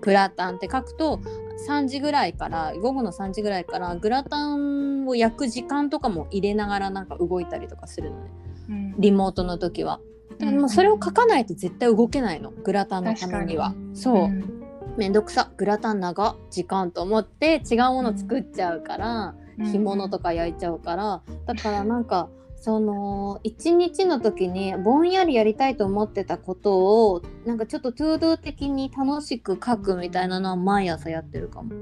[0.01, 1.21] グラタンって書くと
[1.67, 8.31] 3時ぐらいから午後の3時ぐらいからグラタンを焼く時間とかも入れながらなんか動いたりとかするのね。
[8.69, 8.95] うん。
[8.99, 10.01] リモートの時は。
[10.39, 12.51] でもうそれを書かないと絶対動けないの。
[12.51, 13.75] グラタンのためには。
[13.93, 14.63] そう、うん。
[14.97, 15.51] めんどくさ。
[15.57, 21.23] グラタン長時間と思って違うもの作っちゃうから、干物とか焼いちゃうから。
[21.47, 22.29] だからなんか
[22.61, 31.73] その一日の時にぼんやりやりたいと思ってたことをなんかちょっと to-do 的に楽しく書くみたいなのは毎朝やってるかも。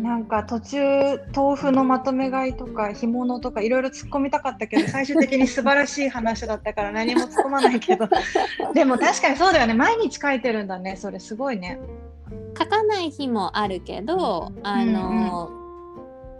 [0.00, 0.78] なんか途中
[1.34, 8.08] 豆腐のまとめ買いとか干物とかいろいろ突っ込みたかったけど 最終的に素晴らしい話だったから何も突っ込まないけど。
[8.74, 9.74] でも確かにそうだよね。
[9.74, 10.96] 毎日書いてるんだね。
[10.96, 11.78] それすごいね。
[12.58, 15.50] 書かない日もあるけどあの、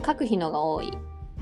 [0.04, 0.90] 書く日のが多い。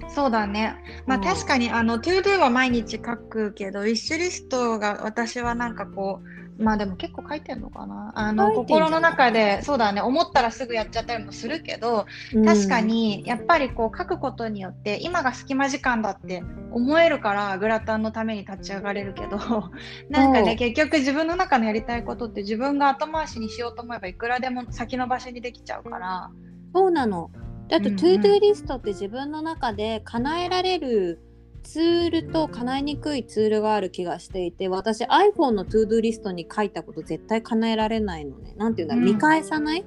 [0.08, 0.76] そうだね。
[1.06, 1.24] まあうん。
[1.24, 6.20] 確かにあの ToDo は毎日書くけどウィッシュリストが私はなんかこ
[6.58, 8.12] うまあでも結構書いてんのかな。
[8.14, 10.00] あの心の中でそうだね。
[10.00, 12.44] 思ったらすぐやっちゃったりもするけどうん。
[12.44, 19.36] 確かにやっぱりこう書くことによって今が隙間時間だって思えるからグラタンのために立ち上がれるけど
[20.10, 26.30] なんかね結局自分の中のやりたいことって自分が後回しにしようと思えばいくらでも先延ばしにできちゃうから。
[26.74, 27.30] そうなの。
[27.68, 27.96] であと、うんうん。
[27.96, 31.20] トゥードゥーリストって自分の中で叶えられる
[31.62, 38.54] ツールと叶えにくいツールがある気がしていて私 iPhone の to-do リストに書いたこと絶対叶えられないのね。
[38.56, 39.84] なんていうんだろう、見返さない、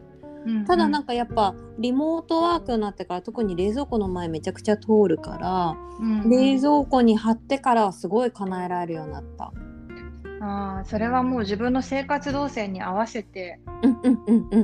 [0.66, 9.52] ただなんかやっぱリモートワークになってから特に冷蔵庫の前めちゃくちゃ通るから、うんうん、冷蔵庫に貼ってからはすごい叶えられるようになった。
[10.40, 13.60] ああ、それはもう自分の生活動線に合わせて、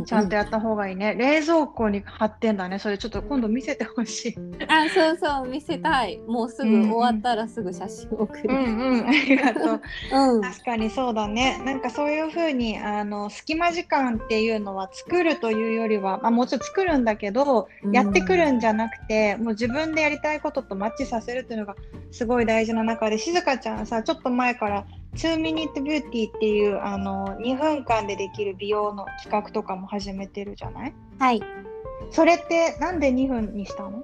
[0.05, 1.15] ちゃんとやった方がいいね。
[1.15, 2.79] 冷蔵庫に貼ってんだね。
[2.79, 4.36] それちょっと今度見せてほしい。
[4.67, 6.19] あ、そうそう、見せたい。
[6.27, 8.43] もうすぐ終わったらすぐ写真送る。
[8.49, 9.81] うんうん、ありがとう。
[10.13, 11.62] うん、確かにそうだね。
[11.65, 21.75] なんかそういうふうにあの隙間時間っていうのは作るというよりは、まあ、もちろん作るんだけど、やってくるんじゃなくて、もう自分でやりたいこととマッチさせるっていうのが
[22.12, 30.93] すごい大事な中で、静香ちゃんさ、ちょっと前から2ミニットビューティーっていうあの2分間でできる美容の企画とかも始めてるじゃない？
[31.19, 31.41] はい。
[32.12, 34.04] それってなんで2分にしたの？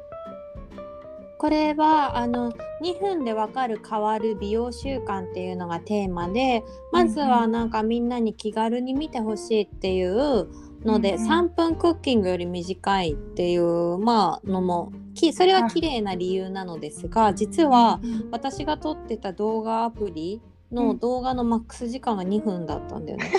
[1.39, 2.52] これはあの
[2.84, 10.50] 2分でわかる変わる美容習慣っていうのがテーマでまずはなんかみんなに気軽に見てほしいっていう
[10.84, 14.91] ので、うんうん、3分クッキングより短いっていうまあのも
[15.34, 23.32] それは綺麗な理由なのですが実は私が撮ってた動画アプリの動画のマックス時間が2分だったんだよね。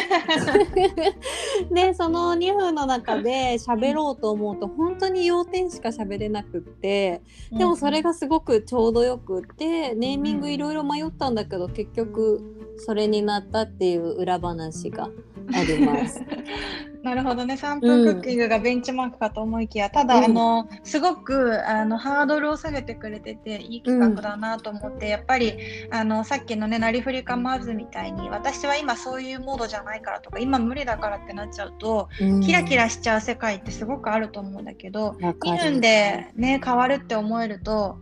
[1.70, 12.40] でその2分の中で喋ろうと思うと本当に要点しか喋れなくってでもそれがすごくちょうどよくってネーミングいろいろ迷ったんだけど結局
[12.78, 15.10] それになったっていう裏話が
[15.54, 16.22] あります。
[17.02, 17.54] なるほどね。
[17.54, 25.54] 3分クッキングがベンチマークかと思いきや、うん、ただ、あのすごくあのハードルを下げてくれてていい企画だなと思って、うん、やっぱり
[25.90, 37.98] あのさっきのねなりふり構わずみたいに私は今そういうモードじゃないからとか今無理だからってなっちゃうと、うん、キラキラしちゃう世界ってすごくあると思うんだけど2分でね変わるって思えると。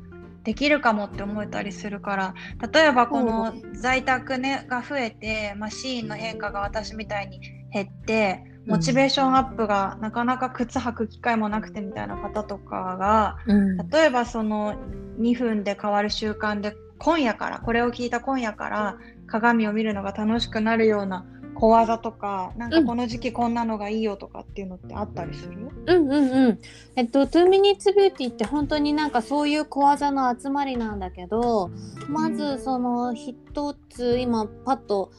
[0.49, 2.35] できるかもって思えたりするから
[2.73, 7.39] 例えばこの在宅、ね、が増えて、まあ、シーンの変化が私みたいに
[7.71, 14.75] 減ってモチベーションアップがなかなか靴履く機会もなくてみたいな方とかが、うん、例えばその
[15.21, 21.27] 2分で変わる習慣で今夜からこれを聞いた今夜から鏡を見るのが楽しくなるような
[21.59, 26.59] 小技とかなんかこの時期こんなのがいいよとかっていうのってあったりする、うんうんうん。
[26.95, 31.71] えっと2 minutes beauty って本当になんかそういう小技の集まりなんだけど
[32.09, 35.11] まずその一つ今パッと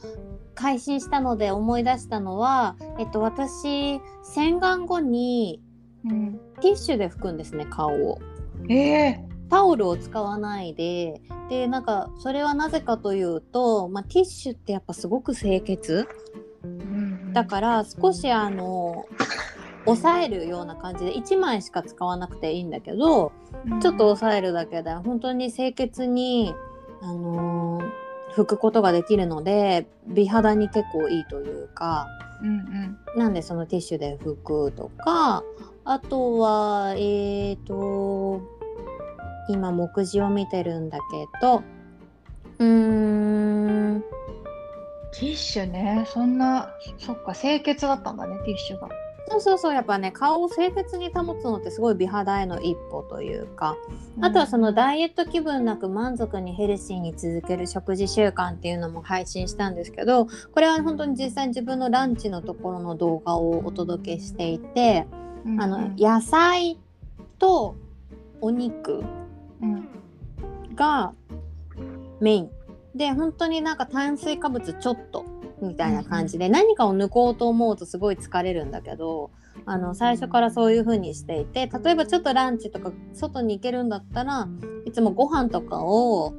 [0.56, 5.62] 配信したので思い出したのは、えっと、私洗顔後に、
[6.04, 8.18] うん、ティッシュで拭くんですね顔を。
[8.68, 16.08] えータオルを使わないででなんかそれはなぜかというと、まあ、ティッシュってやっぱすごく清潔、
[16.62, 19.06] うん、だから少しあの
[19.84, 23.32] 抑えるような感じで1枚しか使わなくていいんだけど、
[23.66, 26.54] うん、ちょっと抑えるだけで本当に清潔に、
[27.02, 32.06] あのー拭くことができるので美肌に結構いいというか、
[32.42, 35.42] うんうん、なんでそのティッシュで拭くとか
[35.84, 38.42] あとはえっ、ー、と
[39.48, 41.62] 今目次を見てるんだけど。
[42.58, 44.04] うーん。
[45.12, 46.04] ティッシュね。
[46.06, 48.88] そんなそっか清潔だったんだねティッシュが。
[49.28, 49.74] そうそうそう。
[49.74, 53.76] やっぱね顔を清潔に保つのってすごい美肌への一歩というか、
[54.20, 65.06] あとはそのダイエット気分なく満足にヘルシーに続ける食事習慣っていうのも配信したんですけどこれは本当に実際に自分のランチのところの動画をお届けしていて、
[65.44, 66.78] うんうん、あの野菜
[67.38, 67.76] と
[68.40, 69.04] お肉
[70.74, 71.12] が
[72.20, 72.50] メイン。
[72.94, 75.24] で本当になんか炭水化物ちょっと
[75.62, 79.30] みたいな感じで、何かを抜こうと思うとすごい疲れるんだけど
[79.66, 84.48] あの最初からそういう風にしていて例えばちょっとランチとか外に行けるんだったら
[84.86, 86.34] いつもご飯とかを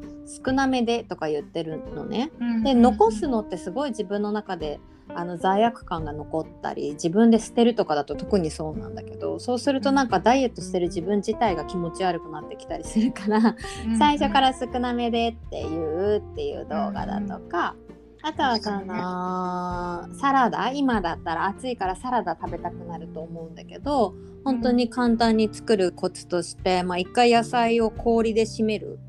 [0.46, 2.32] 少なめでとか言ってるのね。
[2.64, 4.80] で残すのってすごい自分の中で
[5.16, 13.56] あの罪悪感が残ったり自分で捨てるとかだと特にそうなんだけどそうするとなんかダイエットしてる自分自体が気持ち悪くなってきたりするから
[13.98, 17.76] 最初から少なめでっていうっていう動画だとか、
[18.24, 29.00] あとはそのサラダ今だったら暑いからサラダ食べたくなると思うんだけど本当に簡単に作るコツとして、まあ、一回野菜を氷で締める。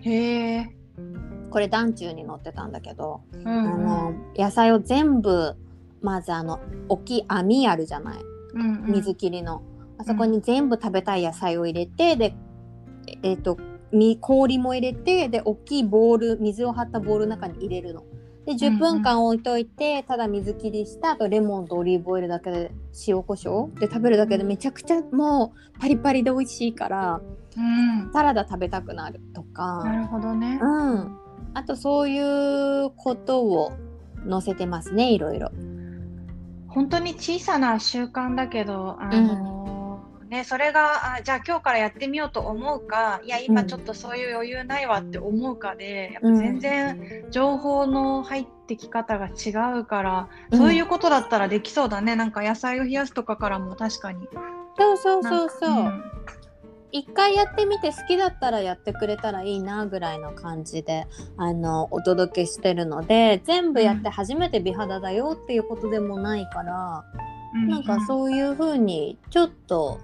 [0.00, 0.78] へえ
[1.50, 3.40] これ団中に載ってたんだけど、うん。
[3.40, 5.56] うん、あの野菜を全部
[6.00, 8.18] まずあの大きい網あるじゃない、
[8.54, 9.62] うんうん、水切りの。
[9.98, 12.34] あそこに全部食べたい野菜を入れてで
[13.22, 13.58] えっ、ー、と
[14.20, 18.04] 氷も入れてで大きいボール水を張ったボールの中に入れるの。
[18.44, 22.70] で10分間置いといて、ただ水切りしたあとレモンとオリーブオイルだけで
[23.06, 23.78] 塩コショウ？
[23.78, 27.20] で食べるだけでめちゃくちゃもうパリパリで美味しいから、
[27.56, 28.10] うん。
[28.12, 30.58] サラダ食べたくなるとか、なるほどね。
[30.62, 31.18] うん、
[31.54, 33.72] あとそういうことを
[34.28, 35.50] 載せてますねいろいろ。
[36.68, 50.58] 本当に小さな習慣だけど、あのーね、それがあじゃあ今日からやってみようと思うかいや今ちょっとそういう余裕ないわって思うかで、やっぱ全然情報の入ってき方が違うから、うん。
[50.58, 52.14] そういうことだったらできそうだね。
[52.14, 54.28] なんか野菜を冷やすとかからも確かに。
[54.76, 56.04] そうそうそうそう。
[56.92, 67.04] 一回やってみて好きだったらやってくれたらいいなぐらいの感じであのお届けしてるので全部やって初めて美肌だよっていうことでもないから、
[67.54, 67.68] うん。
[67.68, 70.00] なんかそういう風にちょっと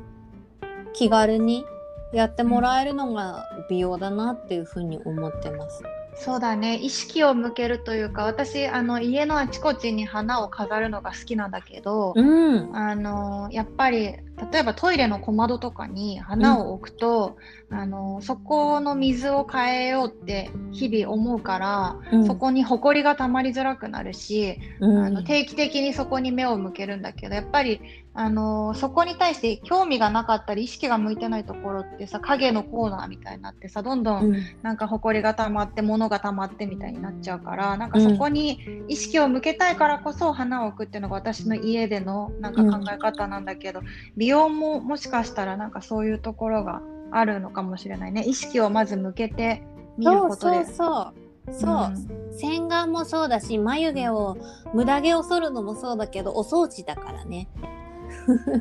[0.93, 1.65] 気軽に
[2.13, 5.83] やってもらえるのが美容だなっていう風に思ってます。
[6.17, 6.77] そうだね。
[6.77, 14.15] 意識を向けるというか私あの家のあちこちに花を飾るのが好きなんだけど、うん、あのやっぱり
[14.53, 17.37] 例えばトイレの小窓とかに花を置くと、
[17.71, 22.27] あのそこの水を変えようって日々思うから、うん。
[22.27, 25.05] そこにほこりがたまりづらくなるし、うん。
[25.05, 27.81] あの定期的にそこに目を向けるんだけどやっぱり
[28.17, 34.37] あのそこに対して興味がなかったり意識が向いてないところってさ影のコーナーみたいになってさどんどんうん。
[34.63, 43.81] なんか埃が溜まって物が溜まってみたいになっちゃうからなんかそこに意識を向けたいからこそ花を置くっていうのが私の家でのなんか考え方なんだけど、
[44.25, 48.25] 美容ももしかしたらなんかそういうところがあるのかもしれないね。
[48.27, 49.63] 意識をまず向けて
[49.99, 50.65] 見ることで。
[50.65, 51.15] そうそう
[51.53, 54.39] そう、洗顔もそうだし眉毛を
[54.73, 57.49] 無駄毛を剃るのもそうだけどお掃除だからね。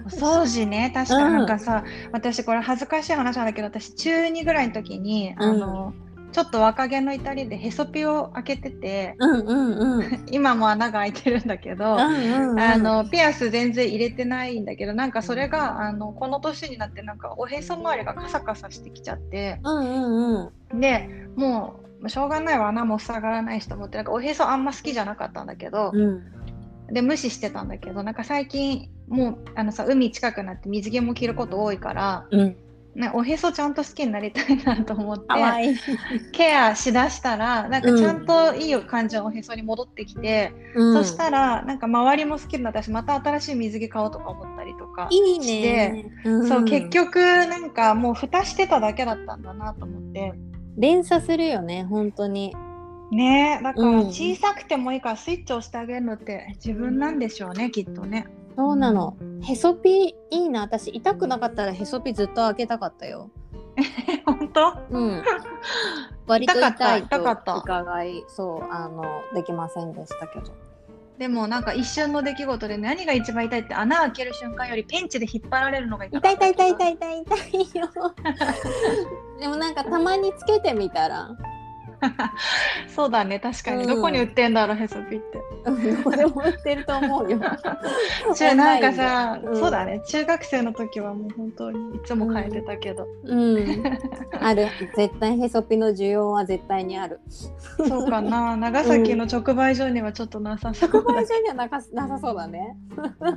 [0.06, 0.92] お掃除ね。
[0.94, 5.94] 確かなんかさ、私これ恥ずかしい話なんだけど私中2ぐらいの時に、あの
[6.34, 10.26] ちょっと若気の至りでへそピを開けててうんうんうん。
[10.32, 20.80] 今も穴が開いてるんだけど、うんうんうんあのピアス全然入れてないんだけどなんかそれがあのこの年になってなんかおへそ周りがカサカサしてきちゃってうんうんうん。
[20.80, 26.24] でもうしょうがないわ穴も塞がらないしと思ってなんかおへそあんま好きじゃなかったんだけど、うん
[26.92, 32.56] で無視してたんだけどなんか最近もうあのさ海近くなって水着も着ること多いから、うん。
[32.96, 35.26] ね、おへそちゃんと好きになりたいなと思って。
[36.32, 40.54] ケアしだしたらなんかちゃんといい感じのおへそに戻ってきて。
[40.76, 45.90] うんそしたらなんか周りも好きになったしまた新しい水着買おうとか思ったりとかいいして
[46.24, 46.32] ね。
[46.32, 50.34] んそう結局なんかもう蓋してただけだったんだなと思って
[50.78, 52.56] 連鎖するよね本当に。
[53.12, 58.28] ねだからうん小さくてもいいからスイッチを押してあげるのって自分なんでしょうねきっとね。
[58.56, 59.18] そうなの。
[59.42, 63.30] へそピいいな私痛くなかったらへそピずっと開けたかったよ。
[64.26, 64.78] 本当？
[64.90, 65.24] うん。
[66.28, 70.52] 割と痛かった痛いと痛かった伺いそうあのできませんでしたけど。
[71.18, 77.90] でもなんか一瞬の出来事で何が一番痛いって穴開ける瞬間よりペンチで引っ張られるのが痛い痛い痛い痛い痛い痛いよ。
[79.40, 81.30] でもなんかたまにつけてみたら。
[82.94, 85.40] そうだね確かに、うんどこに売ってんだろうへそピって。
[85.66, 87.40] うんどこでも売ってると思うよ。
[88.36, 93.84] 中なんかさ、うんそうだね中学生の時はもう本当にいつも変えてたけど、うん。
[94.42, 97.20] ある絶対へそピの需要は絶対にある。
[97.88, 102.76] そうかな長崎の直売所にはちょっとなさそうだ直売所にはなかなさそうだね。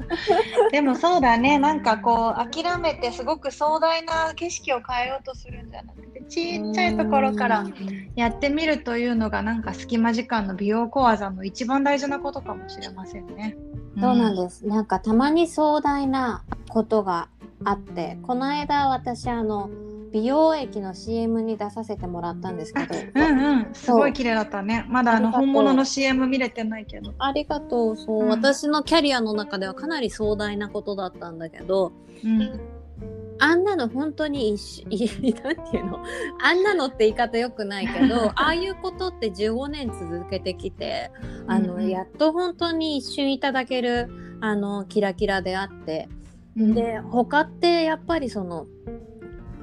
[0.72, 7.64] でもそうだねなんかこう諦めてすごく壮大な景色を変えようとするんじゃなくてちっちゃいところから
[8.14, 13.56] やってみるというのがなんか隙間時間の美容講座の一番大事なことかもしれませんね。
[14.00, 14.66] そうなんです。
[14.66, 17.28] なんかたまに壮大なことが
[17.64, 19.68] あって、この間私あの
[20.12, 24.86] 美容液の CM に出させてもらったんですけど、 うんうん、すごい綺麗だったね。
[24.88, 27.12] まだあの本物の CM 見れてないけど。
[27.18, 27.96] ありがとう。
[27.96, 31.92] そう、うん私のキャリアの中ではかなり壮大なことだったんだけど、
[32.24, 32.60] うん、
[33.38, 36.02] あんなの本当に一瞬、 いなんていうの、
[36.42, 41.10] あんなのって言い方よくないけど、 ああいうことって15年続けてきて、
[41.46, 41.80] あの、うん。
[41.82, 44.08] うんやっと本当に一瞬いただける
[44.40, 46.08] あのキラキラであって、
[46.56, 46.74] うん。
[46.74, 48.66] で他ってやっぱりその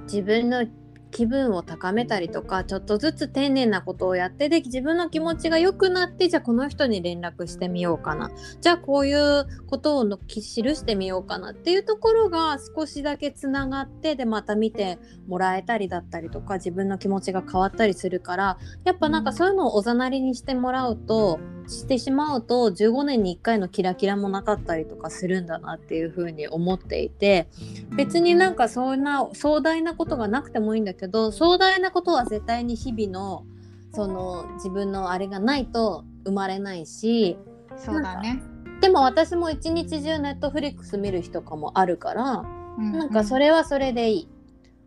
[0.04, 0.66] 自分の
[1.14, 8.32] 気分を高めたりとかちょっとずつ丁寧なことをやってで自分の気持ちが良くなってじゃあこの人に連絡してみようかな。
[8.60, 11.52] じゃあこういうことをの記してみようかな。
[11.52, 14.98] っていうところが少しだけつながってでまた見て
[15.28, 27.48] もらえたりだったりとか自分の気持ちが変わったりするからやっぱなんかそういうのをおざなりにしてもらうとしてしまうと15年に1回のキラキラもなかったりとかするんだなっていうふうに思っていて
[27.96, 33.46] 別になんかそんな壮大なことがなくてもいいんだけど壮大なことは絶対に日々の
[33.94, 37.38] その自分のあれがないと生まれないし
[37.78, 38.42] そうだね。
[38.82, 42.44] でも私も一日中ネットフリックス見る日とかもあるから、
[42.78, 44.28] なんかそれ、れはそれでいい。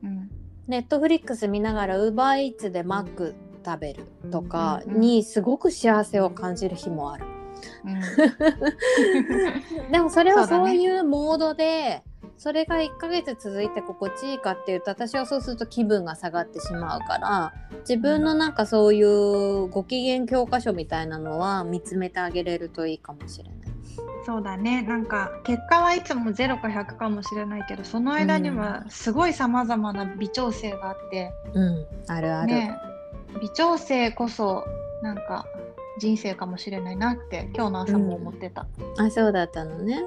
[0.04, 0.30] うん。
[0.66, 5.00] ネットフリックス見ながらウーバーイーツでマック食べるとかうんうん。
[5.00, 7.24] にすごく幸せを感じる日もある。
[7.84, 8.00] うん。
[9.92, 12.02] でもそれはそういうモードで
[12.39, 23.57] それが1ヶ月続いて心地いいかっていうと私はそうすると気分が下がってしまうから自分のなんかそういうご機嫌教科書みたいなのは見つめてあげれるといいかもしれない。
[24.26, 24.82] そうだね。
[24.82, 32.49] なんか結果はいつも0か100かもしれないけどその間にはすごいさまざまな微調整があって、うん、あるある。
[32.49, 32.76] ね。
[33.41, 34.64] 微調整こそ
[35.03, 35.47] なんか
[35.99, 38.66] 人生かもしれないなって今日の朝も思ってた、
[38.99, 40.03] あそうだったのね。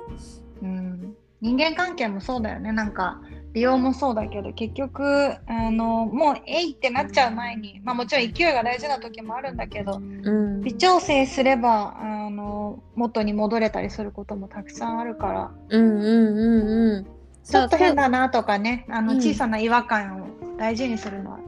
[0.61, 3.21] うん人間関係もそうだよねなんか
[3.53, 5.03] 美容もそうだけど結局
[5.47, 17.07] あのもうえいってなっちゃう前に、まあ、もちろん勢いが大事な時もあるんだけどうん微調整すればあの元に戻れたりすることもたくさんあるからうんうんうんうん。
[17.43, 18.03] ちょっと変だ。
[18.03, 20.27] だなとかねあのうん小さな違和感を
[20.57, 21.39] 大事にするのは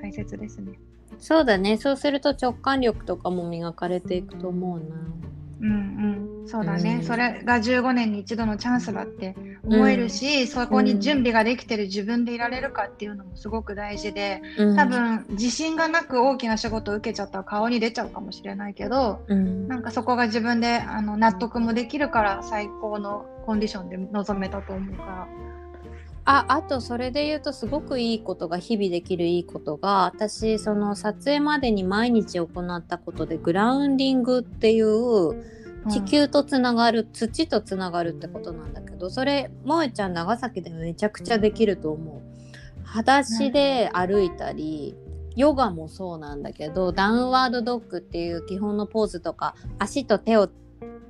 [0.00, 0.78] 大切ですね。
[1.18, 1.76] そうだね。
[1.76, 4.84] そうすると直感力とかも磨かれていくと思うな。
[5.62, 7.04] うんうん、そうだね、うん。
[7.04, 14.76] それが15年に一度のチャンスだって思えるし、そこに準備ができてる自分でいられるかっていうのもすごく大事でうん。
[14.76, 19.68] 多分自信がなく大きな仕事を受けちゃったら顔に出ちゃうかもしれないけどうん。
[19.68, 25.28] なんかそこが自分であの納得もできるから最高のコンディションで臨めたと思うから。
[26.24, 35.42] ああとそれで言うとすごくいいことが日々できるいいことが私その撮影までに毎日行ったことでグラウンディングっていう
[35.88, 42.20] 地球とつながる、土とつながるってことなんだけどそれ萌ちゃん長崎でめちゃくちゃできると思う。
[42.84, 44.96] 裸足で歩いたり、
[45.36, 50.50] ヨガもそうなんだけどダウンワードドッグっていう基本のポーズとか足と手を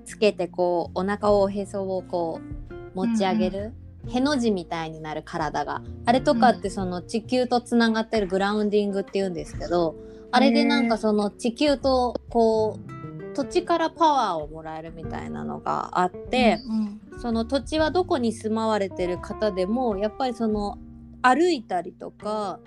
[0.04, 2.38] つけてこうお腹をおへそをこ
[2.70, 3.72] う持ち上げる、
[4.08, 9.94] への字みたいになる体があれとかってその地球とつながってるグラウンディングっていうんですけど
[10.30, 20.78] あれでなんかその地球とこう土地からパワーをもらえるみたいなのがあって、うんその土地はどこに住まわれてる方でもやっぱりその
[21.20, 22.60] 歩いたりとか、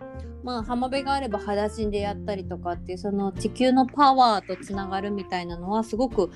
[0.44, 6.30] まあ、浜辺があれば裸足でやったりとかっていうその地球のパワーとつながるみたいなのはすごく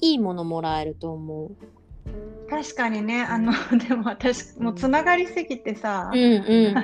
[0.00, 1.56] いいものもらえると思う。
[2.48, 6.74] 確かにねあの でも私もうつながりすぎてさ、うんうん。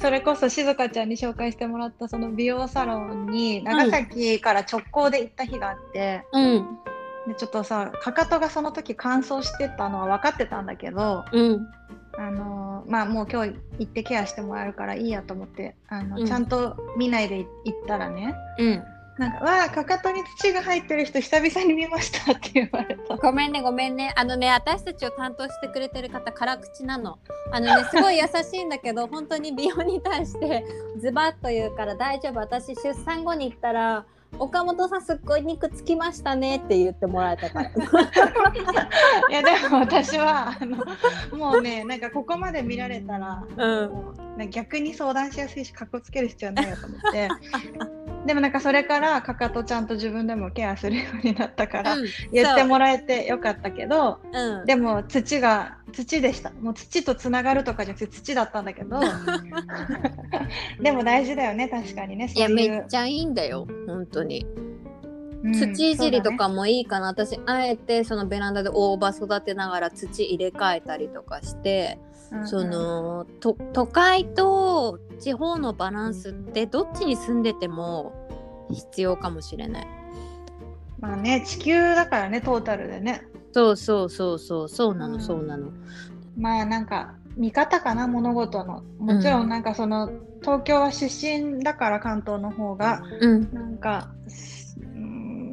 [0.00, 6.78] それこそ静香ちゃんに紹介してもらったその美容サロンに長崎から直行で行った日があって、うん。
[7.26, 11.66] でちょっとさかかとがその時乾燥してたのは分かってたんだけど、うん。
[12.18, 16.26] あのまあもう今日行ってケアしてもらえるからいいやと思ってあの、うん。
[16.26, 18.82] ちゃんと見ないで行ったらねうん
[19.18, 23.16] なんか「わあかかとに土が入ってる人久々に見ました」って言われた。
[23.16, 24.12] ごめんねごめんね。
[24.16, 27.18] あのね私たちを担当してくれてる方辛口なの。
[27.50, 30.64] あのねすごい優しいんだけど 本当に美容に対して
[30.98, 32.40] ズバッと言うから大丈夫。
[32.40, 34.04] 私出産後に行ったら
[34.38, 37.70] 岡本さんすっごい肉つきましたねって言ってもらえたから。
[39.30, 40.84] いやでも私はあの
[41.36, 44.50] もうねなんかここまで見られたら、うん。
[44.50, 47.28] 逆に相談しやすいしかっこつける必要ないよと思って
[48.26, 54.62] でもなんかそれからかかとちゃんと自分でもケアするようになったから、うん言ってもらえてよかったけどう。
[54.62, 54.66] ん。
[54.66, 56.50] でも土が土でした。
[56.50, 59.00] もう土とつながるとかじゃなくて土だったんだけど。
[60.82, 62.70] でも大事だよね確かにねいやそういう。
[62.70, 64.44] めっちゃいいんだよ本当に。
[64.44, 71.98] うん土いじりとかもいいかな、私あえてそのベランダで大葉育てながら土入れ替えたりとかして、
[72.44, 78.12] そのと都会と地方のバランスってどっちに住んでても
[78.70, 79.86] 必要かもしれない。
[80.98, 83.22] まあね地球だからねトータルでね。
[83.52, 84.68] そうそうそうそう。
[84.68, 85.20] そうなのうん。
[85.20, 85.70] そうなの。
[86.36, 88.82] まあなんか見方かな物事の。
[88.98, 90.10] もちろんなんかその、
[90.42, 93.54] 東京は出身だから関東の方がうん。
[93.54, 94.55] なんか、うん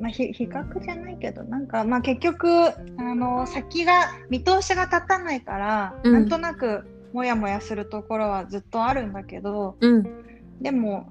[0.04, 2.74] まあ、ひ比較じゃないけどなんかまあ結局あ
[3.16, 6.14] の先が見通しが立たないから、うん。
[6.14, 6.84] なんとなく
[7.14, 10.04] モヤモヤするところはずっとあるんだけどうん。
[10.62, 11.08] でも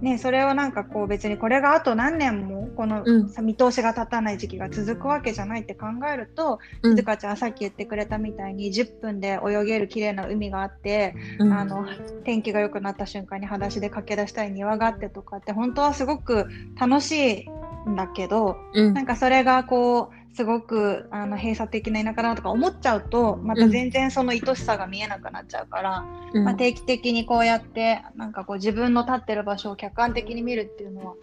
[0.00, 3.04] ねそれをなんかこう別にこれがあと何年もこの、
[3.42, 6.96] 見通しが立たない時期が続くわけじゃないって考えると、うん。
[6.96, 11.52] 静香ちゃんさっき言ってくれたみたいに10分で泳げる綺麗な海があって、うん。
[11.52, 11.86] あの
[12.24, 16.46] 天気が良くなった瞬間に裸足で駆け出したい庭があってとかって本当はすごく
[16.78, 17.46] 楽し
[17.86, 18.94] いんだけどうん。
[18.94, 31.14] なんかそれがこうすごくあの閉鎖的な田舎だなとか思っちゃうとまた全然その愛しさが見えなくなっちゃうから、うん、まあ、定期的にこうやってなんかこう自分の立ってる場所を客観的に見るっていうのは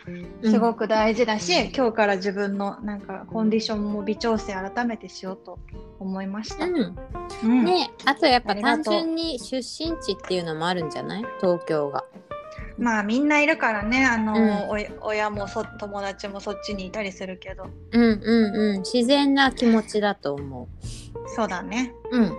[0.43, 5.59] すごく大事だし、うん、今日から自分のなんかコンディションも微調整改めてしようと
[5.99, 6.65] 思いました。
[6.65, 11.25] うん、ねあとやっぱ単純に出身地っていうのもあるんじゃない？
[11.39, 12.03] 東京が。
[12.77, 17.65] まあみんないるからねあの、うん、親もそ友達もそっちにいたりするけど。
[17.91, 18.79] うんうんうん。
[18.79, 21.29] 自然な気持ちだと思う。
[21.35, 21.93] そうだね。
[22.11, 22.33] うん。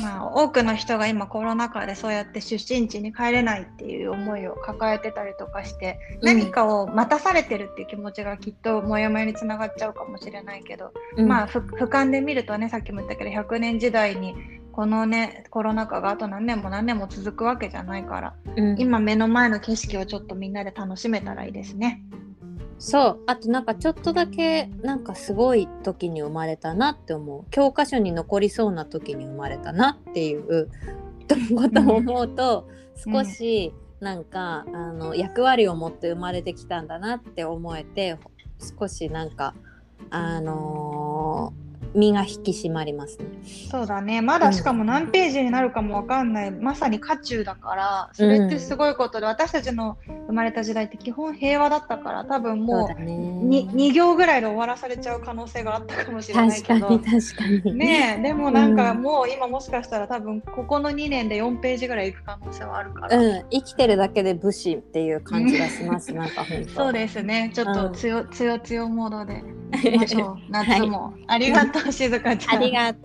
[0.00, 14.34] まあ多くの人が今コロナ禍でそうやって出身地に帰れないっていう思いを抱えてたりとかして、うん、何かを待たされてるっていう気持ちがきっとモヤモヤにつながっちゃうかもしれないけど、うん、まあ俯瞰で見るとねさっきも言ったけど100年時代に
[14.74, 22.02] このねコロナ禍があと何年も何年も続くわけじゃないから、うん、今目の前の景色をちょっとみんなで楽しめたらいいですね。
[22.80, 23.20] そう。
[23.28, 27.50] あとなんかちょっとだけなんかすごい時に生まれたなって思う。
[27.52, 30.68] 教科書に残りそうな時に生まれたなっていう
[31.54, 32.66] ことを思うと、
[33.06, 38.18] うん、少しなんか、うん、あの役割を持って生まれてきたんだなって思えて
[38.80, 39.54] 少しなんか
[40.10, 41.63] あのー
[41.94, 43.26] 身が引き締まりますね。
[43.70, 44.20] そうだね。
[44.20, 56.98] まだしかも何ページになるかもわかんない、うん、まさに渦中だからそれってすごいことで、うん、私たちの生まれた時代って基本平和だったから多分もうう、ね、2, 行ぐらいで終わらされちゃう可能性があったかもしれないけど。
[57.74, 66.70] ねでもなんかもう今もしかしたら多分ここの2年で4ページぐらいいく可能性はあるから、うん、生きてるだけで武士っていう感じがしますなんか本当。
[66.70, 67.50] そうですね。
[67.54, 69.42] ちょっと強、うん、強強モードで
[69.78, 70.38] いきましょう。
[70.50, 72.56] 夏も、はい、ありがとう静香ちゃん。
[72.56, 73.00] ありがと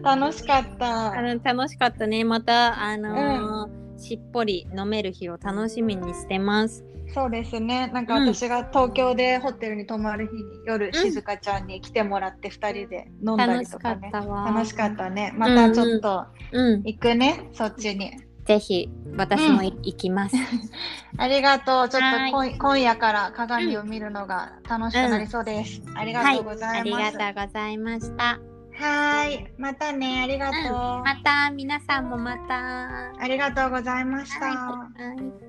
[0.00, 0.02] う。
[0.02, 1.12] 楽しかった。
[1.12, 2.24] あの楽しかったね。
[2.24, 6.84] またあのーうん、しっぽり飲める日を楽しみにしてます。
[7.14, 7.88] そうですね。
[7.88, 14.10] なんか私が東京でホテルに泊まる日に夜、うん、静香ちゃんに来てもらって2人で飲んだりとかね。
[14.12, 15.32] 楽しかったね。
[15.36, 18.12] またちょっと行くね、うんうん、そっちに。
[18.48, 20.34] ぜひ私も、行きます。
[21.18, 21.88] ありがとう。
[21.90, 25.82] ちょっと今夜から鏡を見るのが楽しくなりそうです。
[25.86, 28.38] うん、ありがとうございます、はい、ありがとうございました。
[28.72, 30.60] はい、またね、ありがとう。
[30.62, 33.12] うん、また皆さんもまた。
[33.20, 34.46] ありがとうございました。
[34.46, 34.82] は
[35.44, 35.47] い